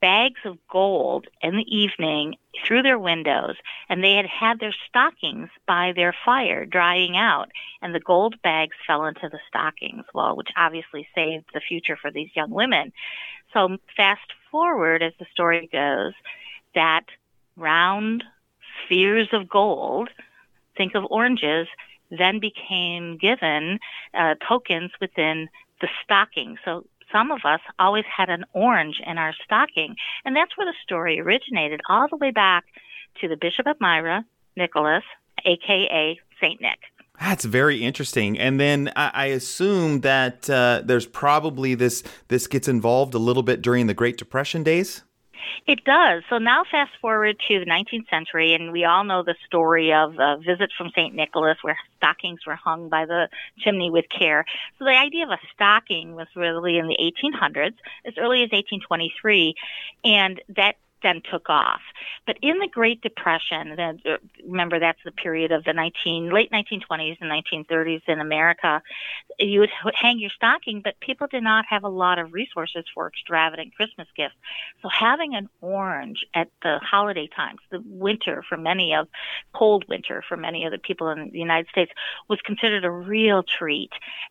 bags 0.00 0.40
of 0.44 0.58
gold 0.68 1.26
in 1.42 1.56
the 1.56 1.76
evening 1.76 2.36
through 2.64 2.82
their 2.82 2.98
windows, 2.98 3.56
and 3.88 4.02
they 4.02 4.14
had 4.14 4.26
had 4.26 4.60
their 4.60 4.74
stockings 4.88 5.48
by 5.66 5.92
their 5.94 6.14
fire 6.24 6.64
drying 6.64 7.16
out, 7.16 7.50
and 7.82 7.94
the 7.94 8.00
gold 8.00 8.40
bags 8.42 8.76
fell 8.86 9.06
into 9.06 9.28
the 9.28 9.40
stockings, 9.48 10.04
well, 10.14 10.36
which 10.36 10.48
obviously 10.56 11.08
saved 11.14 11.46
the 11.52 11.60
future 11.60 11.96
for 12.00 12.10
these 12.10 12.30
young 12.34 12.50
women. 12.50 12.92
So, 13.52 13.78
fast 13.96 14.32
forward 14.50 15.02
as 15.02 15.12
the 15.18 15.26
story 15.32 15.68
goes, 15.72 16.12
that 16.74 17.04
round 17.56 18.24
spheres 18.84 19.28
of 19.32 19.48
gold, 19.48 20.08
think 20.76 20.94
of 20.94 21.04
oranges, 21.10 21.66
then 22.10 22.38
became 22.38 23.16
given 23.16 23.78
uh, 24.14 24.34
tokens 24.46 24.90
within 25.00 25.48
the 25.80 25.88
stocking. 26.04 26.56
So 26.64 26.84
some 27.16 27.30
of 27.30 27.40
us 27.44 27.60
always 27.78 28.04
had 28.14 28.28
an 28.28 28.44
orange 28.52 29.00
in 29.06 29.16
our 29.18 29.32
stocking. 29.44 29.96
And 30.24 30.36
that's 30.36 30.56
where 30.56 30.66
the 30.66 30.74
story 30.82 31.20
originated, 31.20 31.80
all 31.88 32.08
the 32.08 32.16
way 32.16 32.30
back 32.30 32.64
to 33.20 33.28
the 33.28 33.36
Bishop 33.36 33.66
of 33.66 33.76
Myra, 33.80 34.24
Nicholas, 34.56 35.04
aka 35.44 36.18
Saint 36.40 36.60
Nick. 36.60 36.78
That's 37.18 37.46
very 37.46 37.82
interesting. 37.82 38.38
And 38.38 38.60
then 38.60 38.92
I, 38.94 39.10
I 39.14 39.26
assume 39.26 40.00
that 40.02 40.50
uh, 40.50 40.82
there's 40.84 41.06
probably 41.06 41.74
this 41.74 42.02
this 42.28 42.46
gets 42.46 42.68
involved 42.68 43.14
a 43.14 43.18
little 43.18 43.42
bit 43.42 43.62
during 43.62 43.86
the 43.86 43.94
Great 43.94 44.18
Depression 44.18 44.62
days. 44.62 45.02
It 45.66 45.84
does. 45.84 46.22
So 46.30 46.38
now, 46.38 46.62
fast 46.70 46.92
forward 47.00 47.36
to 47.48 47.58
the 47.58 47.66
19th 47.66 48.08
century, 48.08 48.54
and 48.54 48.72
we 48.72 48.84
all 48.84 49.04
know 49.04 49.22
the 49.22 49.34
story 49.46 49.92
of 49.92 50.18
a 50.18 50.38
visit 50.38 50.70
from 50.76 50.90
St. 50.94 51.14
Nicholas 51.14 51.58
where 51.62 51.78
stockings 51.96 52.40
were 52.46 52.56
hung 52.56 52.88
by 52.88 53.06
the 53.06 53.28
chimney 53.58 53.90
with 53.90 54.06
care. 54.08 54.44
So 54.78 54.84
the 54.84 54.90
idea 54.90 55.24
of 55.24 55.30
a 55.30 55.38
stocking 55.54 56.14
was 56.14 56.28
really 56.36 56.78
in 56.78 56.86
the 56.86 56.96
1800s, 56.98 57.74
as 58.04 58.14
early 58.18 58.42
as 58.42 58.50
1823, 58.52 59.54
and 60.04 60.40
that 60.56 60.76
then 61.02 61.22
took 61.30 61.48
off. 61.48 61.80
But 62.26 62.38
in 62.42 62.58
the 62.58 62.68
Great 62.68 63.00
Depression, 63.00 63.76
the, 63.76 64.18
remember 64.46 64.78
that's 64.78 64.98
the 65.04 65.12
period 65.12 65.52
of 65.52 65.64
the 65.64 65.72
19 65.72 66.30
late 66.30 66.50
1920s 66.50 67.18
and 67.20 67.30
1930s 67.30 68.02
in 68.08 68.20
America. 68.20 68.82
You 69.38 69.60
would 69.60 69.94
hang 69.94 70.18
your 70.18 70.30
stocking, 70.30 70.80
but 70.82 70.98
people 71.00 71.26
did 71.26 71.42
not 71.42 71.66
have 71.68 71.84
a 71.84 71.88
lot 71.88 72.18
of 72.18 72.32
resources 72.32 72.84
for 72.94 73.08
extravagant 73.08 73.74
Christmas 73.74 74.08
gifts. 74.16 74.34
So 74.82 74.88
having 74.88 75.34
an 75.34 75.48
orange 75.60 76.24
at 76.34 76.48
the 76.62 76.78
holiday 76.82 77.28
times, 77.34 77.60
the 77.70 77.82
winter 77.86 78.42
for 78.48 78.56
many 78.56 78.94
of 78.94 79.08
cold 79.52 79.84
winter 79.88 80.22
for 80.26 80.36
many 80.36 80.64
of 80.64 80.72
the 80.72 80.78
people 80.78 81.08
in 81.10 81.30
the 81.30 81.38
United 81.38 81.68
States 81.68 81.92
was 82.28 82.40
considered 82.40 82.84
a 82.84 82.90
real 82.90 83.42
treat. 83.42 83.90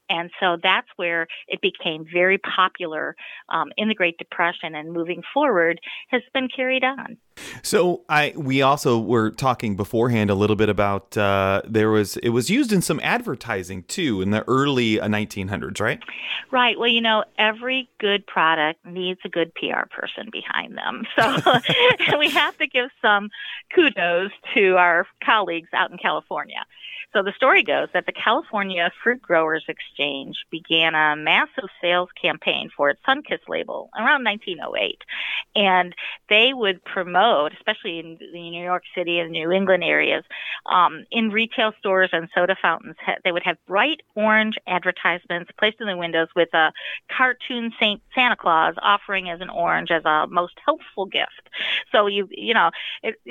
And 0.09 0.31
so 0.39 0.57
that's 0.61 0.87
where 0.95 1.27
it 1.47 1.61
became 1.61 2.05
very 2.11 2.37
popular 2.37 3.15
um, 3.49 3.71
in 3.77 3.87
the 3.87 3.95
Great 3.95 4.17
Depression 4.17 4.75
and 4.75 4.91
moving 4.91 5.23
forward 5.33 5.79
has 6.09 6.21
been 6.33 6.49
carried 6.55 6.83
on. 6.83 7.17
So 7.63 8.03
I 8.07 8.33
we 8.35 8.61
also 8.61 8.99
were 8.99 9.31
talking 9.31 9.75
beforehand 9.75 10.29
a 10.29 10.35
little 10.35 10.55
bit 10.55 10.69
about 10.69 11.17
uh, 11.17 11.61
there 11.65 11.89
was 11.89 12.17
it 12.17 12.29
was 12.29 12.49
used 12.49 12.71
in 12.71 12.81
some 12.81 12.99
advertising 13.03 13.83
too 13.83 14.21
in 14.21 14.31
the 14.31 14.47
early 14.47 14.97
1900s, 14.97 15.81
uh, 15.81 15.83
right? 15.83 15.99
Right. 16.51 16.79
Well, 16.79 16.87
you 16.87 17.01
know, 17.01 17.25
every 17.37 17.89
good 17.99 18.25
product 18.25 18.85
needs 18.85 19.19
a 19.25 19.29
good 19.29 19.53
PR 19.55 19.85
person 19.89 20.29
behind 20.31 20.77
them. 20.77 21.05
So 21.15 22.17
we 22.19 22.29
have 22.29 22.57
to 22.57 22.67
give 22.67 22.89
some 23.01 23.29
kudos 23.73 24.31
to 24.53 24.75
our 24.77 25.07
colleagues 25.23 25.69
out 25.73 25.91
in 25.91 25.97
California. 25.97 26.65
So 27.15 27.23
the 27.23 27.31
story 27.33 27.63
goes 27.63 27.87
that 27.93 28.05
the 28.05 28.11
California 28.11 28.91
Fruit 29.01 29.21
Growers 29.21 29.63
Exchange 29.69 30.35
began 30.51 30.95
a 30.95 31.15
massive 31.15 31.69
sales 31.79 32.09
campaign 32.21 32.69
for 32.75 32.89
its 32.89 32.99
Sunkist 33.07 33.47
label 33.47 33.89
around 33.97 34.25
1908. 34.25 34.97
And 35.55 35.95
they 36.27 36.51
would 36.53 36.83
promote, 36.83 37.53
especially 37.53 37.99
in 37.99 38.17
the 38.19 38.49
New 38.49 38.61
York 38.61 38.83
City 38.93 39.19
and 39.19 39.31
New 39.31 39.49
England 39.49 39.85
areas, 39.85 40.25
um, 40.65 41.05
in 41.09 41.29
retail 41.29 41.71
stores 41.79 42.09
and 42.11 42.27
soda 42.35 42.57
fountains, 42.61 42.97
they 43.23 43.31
would 43.31 43.43
have 43.43 43.55
bright 43.65 44.01
orange 44.15 44.55
advertisements 44.67 45.49
placed 45.57 45.77
in 45.79 45.87
the 45.87 45.95
windows 45.95 46.27
with 46.35 46.53
a 46.53 46.73
cartoon 47.15 47.71
Saint 47.79 48.01
Santa 48.13 48.35
Claus 48.35 48.75
offering 48.81 49.29
as 49.29 49.39
an 49.39 49.49
orange 49.49 49.89
as 49.89 50.03
a 50.03 50.27
most 50.27 50.55
helpful 50.65 51.05
gift. 51.05 51.49
So 51.93 52.07
you 52.07 52.27
you 52.31 52.53
know 52.53 52.71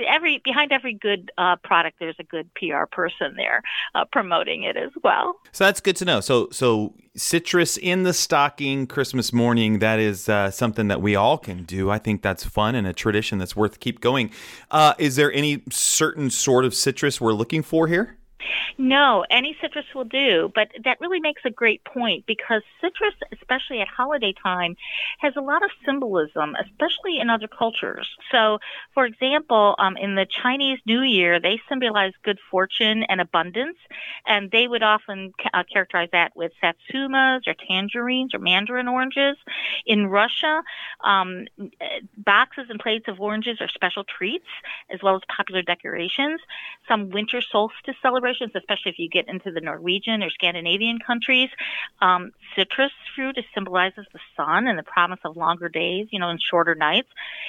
every 0.09 0.41
behind 0.43 0.73
every 0.73 0.95
good 0.95 1.31
uh, 1.37 1.57
product 1.57 1.97
there's 2.01 2.17
a 2.19 2.25
good 2.25 2.49
PR 2.55 2.87
person 2.91 3.35
there 3.37 3.63
uh, 3.95 4.05
promoting 4.13 4.63
it 4.63 4.77
as 4.77 4.91
well. 5.03 5.37
So 5.53 5.65
that's 5.65 5.81
good 5.81 5.97
to 5.97 6.05
know. 6.05 6.21
So 6.21 6.49
so 6.51 6.95
citrus 7.17 7.77
in 7.77 8.03
the 8.03 8.13
stocking 8.13 8.87
Christmas 8.87 9.33
morning 9.33 9.79
that 9.79 9.99
is 10.01 10.29
uh, 10.29 10.51
something 10.51 10.89
that 10.89 11.01
we 11.01 11.15
all 11.15 11.39
can 11.39 11.63
do. 11.65 11.91
I 11.91 11.99
think 11.99 12.23
that's 12.23 12.45
fun 12.45 12.75
and 12.75 12.87
a 12.87 12.93
tradition 12.93 13.39
that's 13.39 13.55
worth 13.55 13.81
keep 13.81 14.01
going. 14.01 14.31
Uh, 14.71 14.95
is 14.99 15.17
there 15.17 15.33
any 15.33 15.63
certain 15.71 16.31
sort 16.31 16.65
of 16.65 16.75
citrus 16.75 17.21
we're 17.21 17.33
looking 17.33 17.63
for 17.63 17.87
here? 17.87 18.17
No, 18.79 19.25
any 19.31 19.57
citrus 19.61 19.87
will 19.95 20.05
do, 20.05 20.51
but 20.55 20.69
that 20.85 21.01
really 21.01 21.21
makes 21.21 21.43
a 21.45 21.51
great 21.51 21.85
point 21.85 22.27
because 22.27 22.63
citrus, 22.81 23.15
especially 23.33 23.81
at 23.81 23.89
holiday 23.89 24.35
time, 24.43 24.77
has 25.21 25.35
a 25.37 25.41
lot 25.41 25.65
of 25.65 25.71
symbolism, 25.85 26.57
especially 26.61 27.19
in 27.21 27.31
other 27.31 27.49
cultures. 27.49 28.09
So, 28.31 28.59
for 28.93 29.07
example, 29.07 29.75
um, 29.79 29.97
in 29.97 30.15
the 30.15 30.27
Chinese 30.27 30.79
New 30.87 31.03
Year, 31.03 31.41
they 31.41 31.61
symbolize 31.69 32.13
good 32.23 32.39
fortune 32.51 33.05
and 33.05 33.21
abundance, 33.21 33.79
and 34.27 34.51
they 34.51 34.67
would 34.67 34.83
often 34.83 35.33
uh, 35.53 35.63
characterize 35.73 36.09
that 36.13 36.37
with 36.37 36.53
satsumas 36.63 37.47
or 37.47 37.55
tangerines 37.69 38.35
or 38.35 38.39
mandarin 38.39 38.89
oranges. 38.89 39.37
In 39.87 40.07
Russia, 40.07 40.63
um, 41.03 41.47
boxes 42.17 42.67
and 42.69 42.81
plates 42.81 43.07
of 43.09 43.21
oranges 43.21 43.59
are 43.61 43.69
special 43.69 44.05
treats 44.05 44.47
as 44.91 45.03
well 45.03 45.17
as 45.17 45.23
popular 45.35 45.63
decorations. 45.63 46.41
Some 46.89 47.11
winter 47.11 47.41
solstice 47.41 47.97
celebrations, 48.03 48.34
especially 48.41 48.93
if 48.93 48.99
you 48.99 49.09
get 49.09 49.29
into 49.29 49.51
the 49.51 49.61
Norwegian 49.61 50.23
or 50.23 50.31
Scandinavian 50.31 50.99
countries. 51.05 51.51
Um, 52.01 52.33
citrus 52.57 52.93
fruit 53.15 53.39
symbolizes 53.55 54.07
the 54.13 54.21
sun 54.37 54.67
and 54.67 54.79
the 54.79 54.83
promise 54.83 55.21
of 55.25 55.37
longer 55.37 55.69
days, 55.69 56.09
you 56.11 56.19
know, 56.19 56.31
and 56.31 56.41
shorter 56.41 56.75
nights. 56.75 57.09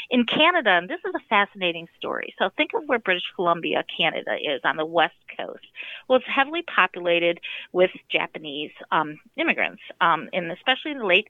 In 0.10 0.26
Canada, 0.26 0.72
and 0.72 0.90
this 0.90 1.00
is 1.08 1.14
a 1.16 1.30
fascinating 1.30 1.88
story. 1.98 2.34
So 2.40 2.50
think 2.56 2.72
of 2.74 2.84
where 2.88 3.00
British 3.00 3.24
Columbia, 3.36 3.84
Canada 3.98 4.36
is 4.36 4.62
on 4.64 4.78
the 4.78 4.86
west 4.86 5.16
coast. 5.38 5.66
Well, 6.08 6.20
it's 6.20 6.28
heavily 6.28 6.62
populated 6.64 7.40
with 7.72 7.92
Japanese 8.12 8.72
um, 8.92 9.20
immigrants, 9.38 9.82
um, 10.02 10.30
in 10.34 10.52
especially 10.52 10.92
in 10.92 11.00
the 11.00 11.06
late 11.06 11.28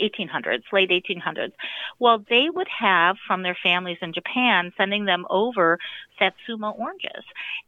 1800s, 0.00 0.62
late 0.72 0.90
1800s. 0.90 1.52
Well, 1.98 2.24
they 2.28 2.46
would 2.52 2.68
have 2.80 3.16
from 3.26 3.42
their 3.42 3.56
families 3.62 3.98
in 4.00 4.12
Japan 4.12 4.72
sending 4.76 5.04
them 5.04 5.26
over 5.30 5.78
Satsuma 6.18 6.70
oranges, 6.70 7.24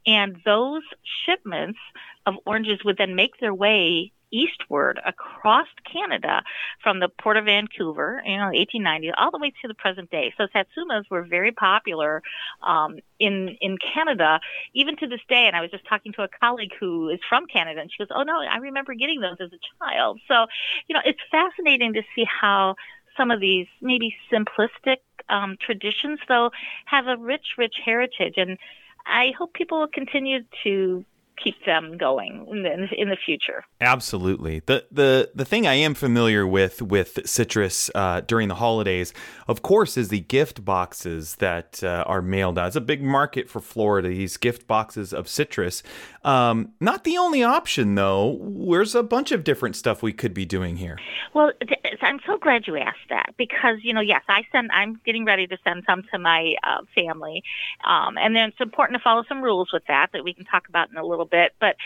and 0.07 0.37
those 0.45 0.83
shipments 1.25 1.79
of 2.27 2.35
oranges 2.45 2.81
would 2.85 2.99
then 2.99 3.15
make 3.15 3.39
their 3.41 3.55
way 3.55 4.13
eastward 4.33 5.01
across 5.07 5.69
Canada 5.91 6.43
from 6.83 7.01
the 7.01 7.09
port 7.09 7.37
of 7.37 7.45
Vancouver, 7.45 8.23
you 8.25 8.37
know, 8.37 8.51
1890, 8.51 9.13
all 9.17 9.31
the 9.31 9.39
way 9.39 9.53
to 9.63 9.69
the 9.69 9.75
present 9.75 10.11
day. 10.11 10.33
So 10.37 10.47
satsumas 10.55 11.05
were 11.11 11.23
very 11.23 11.53
popular 11.53 12.23
um, 12.67 12.99
in 13.19 13.57
in 13.61 13.79
Canada, 13.79 14.41
even 14.75 14.97
to 14.97 15.07
this 15.07 15.21
day. 15.29 15.47
And 15.47 15.57
I 15.57 15.61
was 15.61 15.71
just 15.71 15.87
talking 15.89 16.13
to 16.15 16.23
a 16.23 16.29
colleague 16.29 16.73
who 16.79 17.09
is 17.09 17.21
from 17.29 17.47
Canada, 17.47 17.81
and 17.81 17.91
she 17.91 18.03
goes, 18.03 18.09
"Oh 18.15 18.23
no, 18.23 18.41
I 18.41 18.59
remember 18.59 18.95
getting 18.95 19.21
those 19.21 19.37
as 19.41 19.51
a 19.53 19.61
child." 19.79 20.21
So, 20.29 20.47
you 20.89 20.95
know, 20.95 21.01
it's 21.05 21.21
fascinating 21.31 21.95
to 21.95 22.03
see 22.15 22.25
how 22.25 22.75
some 23.17 23.31
of 23.31 23.41
these 23.41 23.67
maybe 23.81 24.15
simplistic 24.33 24.99
um, 25.29 25.57
traditions, 25.61 26.19
though, 26.29 26.51
have 26.87 27.07
a 27.07 27.17
rich, 27.17 27.47
rich 27.59 27.75
heritage. 27.85 28.35
And 28.37 28.59
I 29.07 29.33
hope 29.39 29.53
people 29.53 29.81
will 29.81 29.89
continue 29.89 30.41
to 30.65 31.05
keep 31.43 31.65
them 31.65 31.97
going 31.99 32.47
in 32.51 32.63
the, 32.63 32.89
in 32.97 33.09
the 33.09 33.17
future. 33.25 33.65
Absolutely. 33.81 34.61
The 34.67 34.85
the 34.91 35.31
the 35.35 35.45
thing 35.45 35.67
I 35.67 35.75
am 35.75 35.95
familiar 35.95 36.47
with 36.47 36.83
with 36.83 37.19
citrus 37.29 37.91
uh, 37.95 38.21
during 38.23 38.49
the 38.49 38.55
holidays, 38.57 39.13
of 39.49 39.63
course, 39.63 39.97
is 39.97 40.09
the 40.09 40.21
gift 40.21 40.65
boxes 40.65 41.37
that 41.37 41.83
uh, 41.83 42.05
are 42.07 42.23
mailed 42.23 42.59
out. 42.59 42.69
It's 42.69 42.77
a 42.77 42.81
big 42.81 43.03
market 43.03 43.49
for 43.49 43.61
Florida. 43.61 44.09
These 44.09 44.37
gift 44.37 44.67
boxes 44.67 45.13
of 45.13 45.29
citrus. 45.29 45.83
Um, 46.25 46.73
not 46.81 47.05
the 47.05 47.19
only 47.19 47.43
option 47.43 47.95
though. 47.95 48.39
There's 48.69 48.95
a 48.95 49.03
bunch 49.03 49.31
of 49.33 49.45
different 49.45 49.77
stuff 49.77 50.03
we 50.03 50.13
could 50.13 50.35
be 50.35 50.45
doing 50.45 50.77
here. 50.77 50.99
Well, 51.35 51.53
I'm 52.03 52.21
so 52.27 52.39
glad 52.39 52.67
you 52.67 52.77
asked 52.77 53.09
that 53.11 53.35
because 53.37 53.77
you 53.83 53.93
know, 53.93 54.01
yes, 54.01 54.23
I 54.29 54.43
send. 54.53 54.71
I'm 54.73 55.01
getting 55.05 55.25
ready 55.25 55.47
to 55.47 55.59
send 55.65 55.85
some 55.87 56.03
to 56.13 56.19
my 56.19 56.55
uh, 56.63 56.83
family, 56.95 57.43
um, 57.85 58.17
and 58.19 58.35
then 58.35 58.49
it's 58.49 58.61
important 58.61 58.99
to 58.99 59.03
follow 59.03 59.23
some 59.29 59.43
rules 59.43 59.71
with 59.73 59.83
that 59.89 60.11
that 60.13 60.25
we 60.25 60.33
can 60.33 60.45
talk 60.45 60.69
about 60.69 60.91
in 60.91 60.97
a 60.97 61.05
little 61.05 61.26
bit. 61.27 61.53
But 61.61 61.77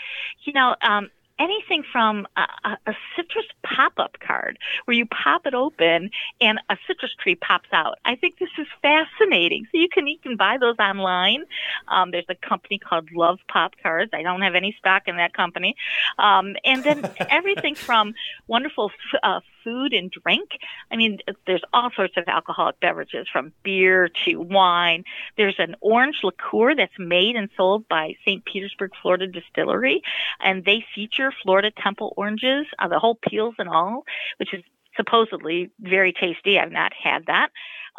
you 0.43 0.53
know, 0.53 0.75
um, 0.81 1.09
anything 1.41 1.83
from 1.91 2.27
a, 2.37 2.77
a, 2.85 2.93
citrus 3.15 3.45
pop-up 3.63 4.17
card 4.19 4.59
where 4.85 4.95
you 4.95 5.05
pop 5.05 5.45
it 5.45 5.53
open 5.53 6.11
and 6.39 6.59
a 6.69 6.77
citrus 6.87 7.11
tree 7.21 7.35
pops 7.35 7.69
out. 7.73 7.97
I 8.05 8.15
think 8.15 8.37
this 8.37 8.49
is 8.57 8.67
fascinating. 8.81 9.65
So 9.71 9.79
you 9.79 9.89
can 9.89 10.07
you 10.07 10.19
can 10.19 10.37
buy 10.37 10.57
those 10.59 10.75
online. 10.79 11.43
Um, 11.87 12.11
there's 12.11 12.25
a 12.29 12.35
company 12.35 12.77
called 12.77 13.09
Love 13.11 13.39
Pop 13.47 13.73
Cards. 13.81 14.11
I 14.13 14.21
don't 14.21 14.41
have 14.41 14.55
any 14.55 14.75
stock 14.77 15.03
in 15.07 15.17
that 15.17 15.33
company. 15.33 15.75
Um, 16.19 16.55
and 16.63 16.83
then 16.83 17.09
everything 17.29 17.75
from 17.75 18.13
wonderful 18.47 18.91
uh, 19.23 19.39
food 19.63 19.93
and 19.93 20.11
drink. 20.11 20.49
I 20.91 20.95
mean, 20.95 21.19
there's 21.45 21.63
all 21.73 21.89
sorts 21.95 22.15
of 22.17 22.25
alcoholic 22.27 22.79
beverages 22.79 23.27
from 23.31 23.53
beer 23.63 24.09
to 24.25 24.37
wine. 24.37 25.03
There's 25.37 25.55
an 25.59 25.75
orange 25.81 26.17
liqueur 26.23 26.75
that's 26.75 26.97
made 26.97 27.35
and 27.35 27.49
sold 27.55 27.87
by 27.87 28.15
St. 28.25 28.43
Petersburg, 28.45 28.91
Florida 29.01 29.27
Distillery, 29.27 30.01
and 30.39 30.65
they 30.65 30.83
feature 30.93 31.30
Florida 31.43 31.71
Temple 31.81 32.13
oranges, 32.17 32.65
uh, 32.79 32.87
the 32.87 32.99
whole 32.99 33.17
peels 33.27 33.55
and 33.57 33.69
all, 33.69 34.03
which 34.37 34.53
is 34.53 34.63
supposedly 34.95 35.71
very 35.79 36.13
tasty. 36.13 36.59
I've 36.59 36.71
not 36.71 36.91
had 36.93 37.25
that. 37.27 37.49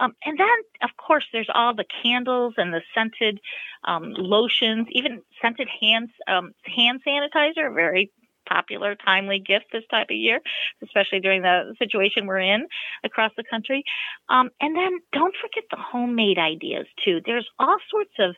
Um, 0.01 0.15
and 0.25 0.39
then, 0.39 0.49
of 0.83 0.91
course, 0.97 1.25
there's 1.33 1.51
all 1.55 1.75
the 1.75 1.85
candles 2.03 2.55
and 2.57 2.73
the 2.73 2.81
scented 2.95 3.41
um, 3.85 4.13
lotions, 4.17 4.87
even 4.91 5.23
scented 5.41 5.69
hands 5.81 6.11
um, 6.27 6.53
hand 6.65 7.03
sanitizer, 7.07 7.75
very 7.75 8.11
popular, 8.49 8.95
timely 8.95 9.39
gift 9.39 9.67
this 9.73 9.85
type 9.91 10.09
of 10.11 10.17
year, 10.17 10.41
especially 10.83 11.21
during 11.21 11.43
the 11.43 11.75
situation 11.79 12.27
we're 12.27 12.41
in 12.41 12.67
across 13.05 13.31
the 13.37 13.45
country. 13.49 13.85
Um, 14.29 14.51
and 14.61 14.77
then 14.77 14.99
don't 15.13 15.35
forget 15.41 15.65
the 15.71 15.77
homemade 15.77 16.39
ideas 16.39 16.87
too. 17.05 17.21
There's 17.25 17.49
all 17.59 17.79
sorts 17.91 18.13
of 18.19 18.35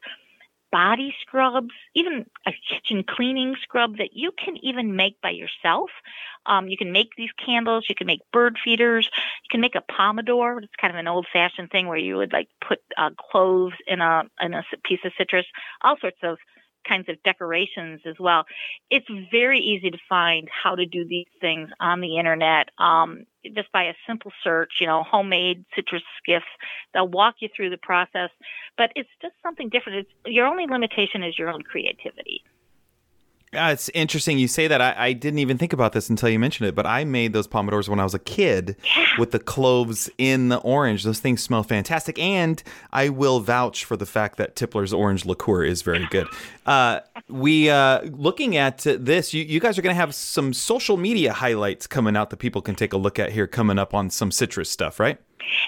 body 0.75 1.15
scrubs, 1.21 1.71
even 1.95 2.27
a 2.49 2.53
kitchen 2.69 3.05
cleaning 3.09 3.55
scrub 3.63 3.99
that 3.99 4.11
you 4.13 4.33
can 4.33 4.57
even 4.57 4.97
make 4.97 5.21
by 5.21 5.31
yourself. 5.31 5.91
Um, 6.47 6.67
you 6.67 6.77
can 6.77 6.91
make 6.91 7.11
these 7.17 7.31
candles. 7.47 7.87
You 7.89 7.95
can 7.95 8.09
make 8.09 8.23
bird 8.33 8.59
feeders. 8.63 9.09
You 9.45 9.49
can 9.53 9.61
make 9.61 9.77
a 9.77 9.85
pomander. 9.93 10.61
It's 10.65 10.73
kind 10.81 10.93
of 10.93 10.99
an 10.99 11.07
old-fashioned 11.07 11.71
thing 11.71 11.87
where 11.87 11.97
you 11.97 12.17
would 12.17 12.33
like 12.33 12.49
put 12.67 12.81
uh, 12.99 13.11
cloves 13.31 13.77
in 13.87 14.01
a 14.01 14.25
in 14.41 14.53
a 14.53 14.65
piece 14.83 14.99
of 15.05 15.13
citrus. 15.17 15.47
All 15.83 15.97
sorts 16.01 16.19
of 16.25 16.39
kinds 16.89 17.09
of 17.09 17.23
decorations 17.23 18.01
as 18.07 18.15
well. 18.19 18.45
It's 18.91 19.07
very 19.31 19.61
easy 19.61 19.91
to 19.91 19.99
find 20.09 20.49
how 20.51 20.75
to 20.75 20.87
do 20.87 21.07
these 21.07 21.27
things 21.41 21.71
on 21.81 22.01
the 22.01 22.19
internet. 22.19 22.69
Um, 22.79 23.27
just 23.55 23.71
by 23.73 23.85
a 23.85 23.95
simple 24.07 24.33
search, 24.43 24.73
you 24.81 24.87
know, 24.87 25.03
homemade 25.03 25.65
citrus 25.75 26.03
skiffs. 26.19 26.47
They'll 26.93 27.09
walk 27.09 27.37
you 27.41 27.49
through 27.55 27.71
the 27.71 27.77
process, 27.77 28.31
but 28.77 28.91
it's 28.97 29.09
just 29.21 29.35
something 29.43 29.69
different. 29.69 29.99
It's, 29.99 30.11
your 30.27 30.47
only 30.47 30.67
limitation 30.67 31.23
is 31.23 31.39
your 31.39 31.51
own 31.51 31.63
creativity. 31.63 32.43
Yeah, 33.55 33.71
it's 33.71 33.89
interesting 33.91 34.39
you 34.39 34.49
say 34.49 34.67
that. 34.67 34.81
I, 34.81 34.95
I, 34.97 35.13
didn't 35.13 35.39
even 35.39 35.59
think 35.59 35.73
about 35.73 35.93
this 35.93 36.11
until 36.11 36.29
you 36.29 36.41
mentioned 36.41 36.69
it, 36.69 36.75
but 36.75 36.87
I 36.87 37.05
made 37.05 37.33
those 37.33 37.47
pomanders 37.47 37.89
when 37.89 38.01
I 38.01 38.05
was 38.05 38.13
a 38.13 38.19
kid 38.19 38.75
yeah. 38.97 39.07
with 39.17 39.31
the 39.31 39.39
cloves 39.39 40.11
in 40.19 40.49
the 40.49 40.59
orange. 40.59 41.05
Those 41.05 41.21
things 41.21 41.41
smell 41.41 41.63
fantastic. 41.63 42.19
And 42.19 42.61
I 42.93 43.11
will 43.11 43.39
vouch 43.39 43.85
for 43.85 43.97
the 43.97 44.07
fact 44.07 44.39
that 44.39 44.57
Tippler's 44.57 44.93
orange 44.93 45.25
liqueur 45.25 45.63
is 45.63 45.83
very 45.83 46.07
good. 46.11 46.27
Uh, 46.67 47.01
we, 47.29 47.71
uh, 47.71 48.03
looking 48.03 48.57
at 48.57 48.79
this, 48.79 49.33
you, 49.33 49.45
you 49.45 49.61
guys 49.61 49.79
are 49.79 49.83
going 49.83 49.95
to 49.95 50.01
have 50.01 50.15
some 50.15 50.53
social 50.53 50.97
media 50.97 51.33
highlights 51.33 51.87
coming 51.87 52.17
out 52.17 52.31
that 52.31 52.39
people 52.39 52.61
can 52.61 52.75
take 52.75 52.93
a 52.93 52.97
look 52.97 53.19
at 53.19 53.31
here 53.31 53.47
coming 53.47 53.79
up 53.79 53.95
on 53.95 54.11
some 54.11 54.33
citrus 54.33 54.69
stuff, 54.69 54.99
right? 54.99 55.21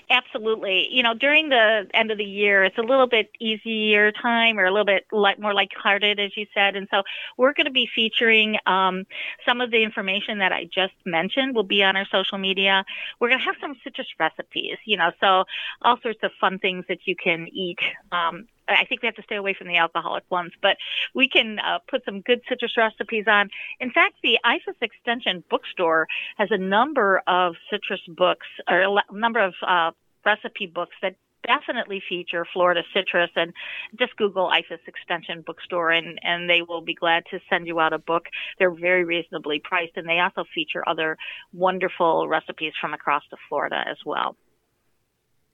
Absolutely. 0.08 0.88
You 0.90 1.02
know, 1.02 1.14
during 1.14 1.48
the 1.48 1.86
end 1.92 2.10
of 2.10 2.18
the 2.18 2.24
year, 2.24 2.64
it's 2.64 2.78
a 2.78 2.82
little 2.82 3.06
bit 3.06 3.30
easier 3.40 4.12
time 4.12 4.58
or 4.58 4.64
a 4.64 4.70
little 4.70 4.84
bit 4.86 5.06
light, 5.12 5.38
more 5.38 5.52
lighthearted, 5.54 6.18
as 6.18 6.36
you 6.36 6.46
said. 6.54 6.76
And 6.76 6.88
so 6.90 7.02
we're 7.36 7.52
going 7.52 7.66
to 7.66 7.72
be 7.72 7.88
featuring 7.92 8.56
um, 8.66 9.04
some 9.44 9.60
of 9.60 9.70
the 9.70 9.82
information 9.82 10.38
that 10.38 10.52
I 10.52 10.64
just 10.64 10.94
mentioned 11.04 11.54
will 11.54 11.64
be 11.64 11.82
on 11.82 11.96
our 11.96 12.06
social 12.10 12.38
media. 12.38 12.84
We're 13.20 13.28
going 13.28 13.40
to 13.40 13.44
have 13.44 13.56
some 13.60 13.74
citrus 13.82 14.08
recipes, 14.18 14.78
you 14.84 14.96
know, 14.96 15.10
so 15.20 15.44
all 15.82 15.98
sorts 16.02 16.20
of 16.22 16.30
fun 16.40 16.58
things 16.58 16.84
that 16.88 17.00
you 17.06 17.16
can 17.16 17.48
eat 17.52 17.78
um, 18.12 18.46
I 18.68 18.84
think 18.84 19.02
we 19.02 19.06
have 19.06 19.14
to 19.16 19.22
stay 19.22 19.36
away 19.36 19.54
from 19.54 19.68
the 19.68 19.76
alcoholic 19.76 20.24
ones, 20.30 20.52
but 20.60 20.76
we 21.14 21.28
can 21.28 21.58
uh, 21.58 21.78
put 21.88 22.04
some 22.04 22.20
good 22.20 22.40
citrus 22.48 22.76
recipes 22.76 23.24
on. 23.28 23.50
In 23.80 23.90
fact, 23.90 24.14
the 24.22 24.38
IFAS 24.44 24.80
Extension 24.80 25.44
bookstore 25.48 26.08
has 26.36 26.48
a 26.50 26.58
number 26.58 27.22
of 27.26 27.54
citrus 27.70 28.00
books 28.08 28.46
or 28.68 28.80
a 28.80 29.14
number 29.14 29.40
of 29.40 29.54
uh, 29.66 29.90
recipe 30.24 30.66
books 30.66 30.96
that 31.02 31.16
definitely 31.46 32.02
feature 32.08 32.44
Florida 32.52 32.82
citrus 32.92 33.30
and 33.36 33.52
just 33.98 34.16
Google 34.16 34.50
IFAS 34.50 34.80
Extension 34.86 35.42
Bookstore 35.46 35.92
and, 35.92 36.18
and 36.22 36.50
they 36.50 36.62
will 36.62 36.80
be 36.80 36.94
glad 36.94 37.22
to 37.30 37.38
send 37.48 37.66
you 37.66 37.78
out 37.78 37.92
a 37.92 37.98
book. 37.98 38.24
They're 38.58 38.74
very 38.74 39.04
reasonably 39.04 39.60
priced 39.62 39.96
and 39.96 40.08
they 40.08 40.18
also 40.18 40.44
feature 40.52 40.82
other 40.88 41.16
wonderful 41.52 42.26
recipes 42.26 42.72
from 42.80 42.94
across 42.94 43.22
the 43.30 43.36
Florida 43.48 43.84
as 43.88 43.98
well 44.04 44.36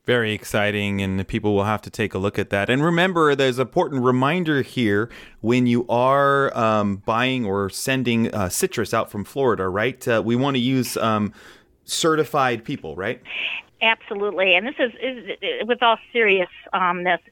very 0.05 0.33
exciting 0.33 1.01
and 1.01 1.27
people 1.29 1.55
will 1.55 1.65
have 1.65 1.81
to 1.83 1.91
take 1.91 2.13
a 2.13 2.19
look 2.19 2.39
at 2.39 2.51
that. 2.51 2.69
And 2.69 2.83
remember 2.85 3.35
there's 3.37 3.59
an 3.59 3.67
important 3.67 4.03
reminder 4.03 4.63
here 4.63 5.09
when 5.41 5.67
you 5.67 5.87
are 5.89 6.57
um, 6.57 6.97
buying 6.97 7.45
or 7.45 7.71
sending 7.71 8.33
uh, 8.35 8.49
citrus 8.49 8.93
out 8.93 9.11
from 9.11 9.25
florida 9.25 9.69
right? 9.69 10.07
Uh, 10.09 10.21
we 10.25 10.35
want 10.35 10.57
to 10.57 10.61
use 10.61 10.97
um, 10.97 11.33
certified 11.85 12.65
people 12.65 12.97
right? 12.97 13.23
Absolutely 13.81 14.57
and 14.57 14.67
this 14.67 14.75
is, 14.81 14.93
is 15.01 15.67
with 15.69 15.83
all 15.83 15.99
seriousness 16.13 16.51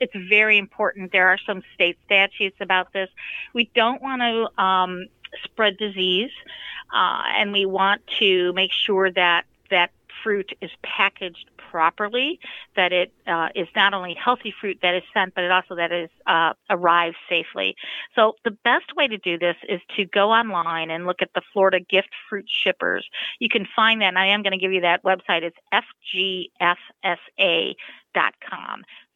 it's 0.00 0.14
very 0.28 0.56
important. 0.56 1.10
There 1.10 1.26
are 1.26 1.38
some 1.44 1.62
state 1.74 1.98
statutes 2.06 2.56
about 2.60 2.92
this. 2.92 3.08
We 3.52 3.68
don't 3.74 4.00
want 4.00 4.22
to 4.22 4.62
um, 4.62 5.06
spread 5.42 5.76
disease 5.76 6.30
uh, 6.94 7.22
and 7.36 7.52
we 7.52 7.66
want 7.66 8.02
to 8.20 8.52
make 8.52 8.70
sure 8.72 9.10
that 9.10 9.44
that 9.70 9.90
fruit 10.22 10.52
is 10.60 10.70
packaged 10.82 11.50
properly, 11.70 12.40
that 12.76 12.92
it 12.92 13.12
uh, 13.26 13.48
is 13.54 13.68
not 13.76 13.94
only 13.94 14.14
healthy 14.14 14.52
fruit 14.60 14.78
that 14.82 14.94
is 14.94 15.02
sent, 15.14 15.34
but 15.34 15.44
it 15.44 15.50
also 15.50 15.76
that 15.76 15.92
is 15.92 16.10
uh, 16.26 16.52
arrives 16.68 17.16
safely. 17.28 17.76
So 18.14 18.34
the 18.44 18.50
best 18.50 18.96
way 18.96 19.06
to 19.06 19.18
do 19.18 19.38
this 19.38 19.56
is 19.68 19.80
to 19.96 20.04
go 20.04 20.30
online 20.30 20.90
and 20.90 21.06
look 21.06 21.22
at 21.22 21.30
the 21.34 21.42
Florida 21.52 21.78
Gift 21.80 22.10
Fruit 22.28 22.46
Shippers. 22.48 23.08
You 23.38 23.48
can 23.48 23.66
find 23.74 24.00
that, 24.02 24.08
and 24.08 24.18
I 24.18 24.26
am 24.26 24.42
going 24.42 24.52
to 24.52 24.58
give 24.58 24.72
you 24.72 24.80
that 24.80 25.04
website. 25.04 25.42
It's 25.42 25.56
fgfsa.com, 25.72 26.52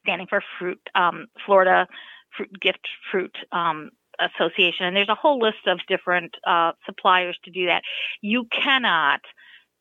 standing 0.03 0.27
for 0.29 0.43
Fruit 0.59 0.81
um, 0.95 1.27
Florida 1.45 1.89
Fruit 2.37 2.61
Gift 2.61 2.87
Fruit. 3.11 3.37
Um, 3.53 3.91
Association, 4.21 4.87
and 4.87 4.97
there's 4.97 5.09
a 5.09 5.17
whole 5.17 5.41
list 5.41 5.67
of 5.67 5.81
different 5.89 6.37
uh, 6.47 6.71
suppliers 6.87 7.37
to 7.45 7.51
do 7.51 7.67
that. 7.67 7.83
You 8.21 8.45
cannot 8.45 9.23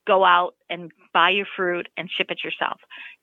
go 0.06 0.24
out 0.24 0.56
and 0.70 0.92
buy 1.14 1.30
your 1.30 1.46
fruit 1.56 1.88
and 1.98 2.10
ship 2.10 2.28
it 2.30 2.44
yourself. 2.44 2.80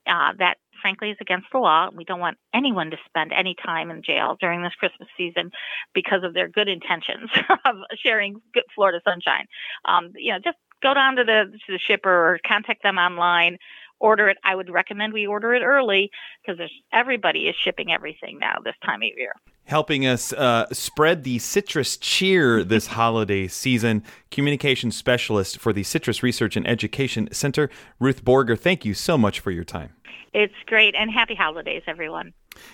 Uh, 0.07 0.33
that, 0.39 0.55
frankly, 0.81 1.11
is 1.11 1.17
against 1.21 1.47
the 1.51 1.59
law. 1.59 1.89
We 1.95 2.03
don't 2.03 2.19
want 2.19 2.37
anyone 2.53 2.89
to 2.91 2.97
spend 3.05 3.31
any 3.33 3.55
time 3.63 3.91
in 3.91 4.01
jail 4.01 4.37
during 4.39 4.63
this 4.63 4.73
Christmas 4.75 5.09
season 5.17 5.51
because 5.93 6.23
of 6.23 6.33
their 6.33 6.47
good 6.47 6.67
intentions 6.67 7.29
of 7.65 7.75
sharing 8.03 8.41
good 8.53 8.63
Florida 8.73 8.99
sunshine. 9.05 9.45
Um, 9.85 10.11
you 10.15 10.31
know, 10.31 10.39
just 10.39 10.57
go 10.81 10.93
down 10.93 11.15
to 11.17 11.23
the 11.23 11.51
to 11.65 11.71
the 11.71 11.79
shipper 11.79 12.09
or 12.09 12.39
contact 12.45 12.83
them 12.83 12.97
online. 12.97 13.57
Order 14.01 14.29
it. 14.29 14.37
I 14.43 14.55
would 14.55 14.69
recommend 14.69 15.13
we 15.13 15.27
order 15.27 15.53
it 15.53 15.61
early 15.61 16.11
because 16.45 16.59
everybody 16.91 17.47
is 17.47 17.55
shipping 17.55 17.91
everything 17.91 18.39
now 18.39 18.55
this 18.63 18.75
time 18.83 19.01
of 19.01 19.09
year 19.15 19.33
helping 19.65 20.05
us 20.05 20.33
uh, 20.33 20.67
spread 20.73 21.23
the 21.23 21.39
citrus 21.39 21.95
cheer 21.95 22.61
this 22.63 22.87
holiday 22.97 23.47
season. 23.47 24.03
Communication 24.29 24.91
specialist 24.91 25.59
for 25.59 25.71
the 25.71 25.83
Citrus 25.83 26.21
Research 26.21 26.57
and 26.57 26.67
Education 26.67 27.29
Center, 27.31 27.69
Ruth 27.97 28.25
Borger. 28.25 28.59
Thank 28.59 28.83
you 28.83 28.93
so 28.93 29.17
much 29.17 29.39
for 29.39 29.49
your 29.49 29.63
time. 29.63 29.93
It's 30.33 30.53
great, 30.65 30.95
and 30.95 31.09
happy 31.09 31.35
holidays, 31.35 31.83
everyone. 31.87 32.33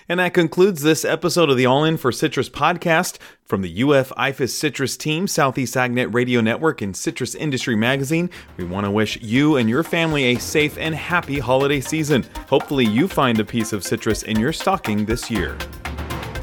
And 0.10 0.20
that 0.20 0.34
concludes 0.34 0.82
this 0.82 1.04
episode 1.04 1.50
of 1.50 1.58
the 1.58 1.66
All 1.66 1.84
In 1.84 1.98
for 1.98 2.12
Citrus 2.12 2.50
podcast 2.50 3.18
from 3.44 3.62
the 3.62 3.84
UF 3.84 4.10
IFAS 4.12 4.50
Citrus 4.50 4.98
team, 4.98 5.28
Southeast 5.28 5.76
AgNet 5.76 6.14
Radio 6.14 6.42
Network, 6.42 6.82
and 6.82 6.96
Citrus 6.96 7.36
Industry 7.36 7.76
Magazine. 7.76 8.30
We 8.58 8.64
want 8.64 8.86
to 8.86 8.92
wish 8.92 9.22
you 9.22 9.58
and 9.58 9.70
your 9.70 9.84
family 9.84 10.26
a 10.26 10.40
safe 10.40 10.78
and 10.78 10.96
happy 10.96 11.40
holiday 11.40 11.82
season. 11.82 12.26
Hopefully, 12.48 12.86
you 12.86 13.08
find 13.08 13.40
a 13.40 13.46
piece 13.46 13.74
of 13.74 13.84
citrus 13.84 14.24
in 14.24 14.40
your 14.40 14.54
stocking 14.54 15.06
this 15.06 15.30
year. 15.30 15.58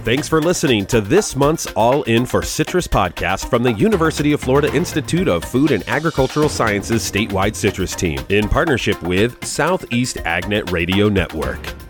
Thanks 0.05 0.29
for 0.29 0.42
listening 0.42 0.85
to 0.87 1.01
this 1.01 1.35
month's 1.35 1.66
All 1.68 2.03
In 2.03 2.27
for 2.27 2.42
Citrus 2.42 2.87
podcast 2.87 3.49
from 3.49 3.62
the 3.62 3.73
University 3.73 4.35
of 4.35 4.40
Florida 4.42 4.70
Institute 4.75 5.29
of 5.29 5.42
Food 5.42 5.70
and 5.70 5.83
Agricultural 5.88 6.51
Sciences 6.51 7.11
statewide 7.11 7.57
citrus 7.57 7.97
team 7.97 8.20
in 8.29 8.47
partnership 8.47 9.01
with 9.03 9.42
Southeast 9.42 10.16
AgNet 10.16 10.70
Radio 10.70 11.09
Network. 11.09 11.84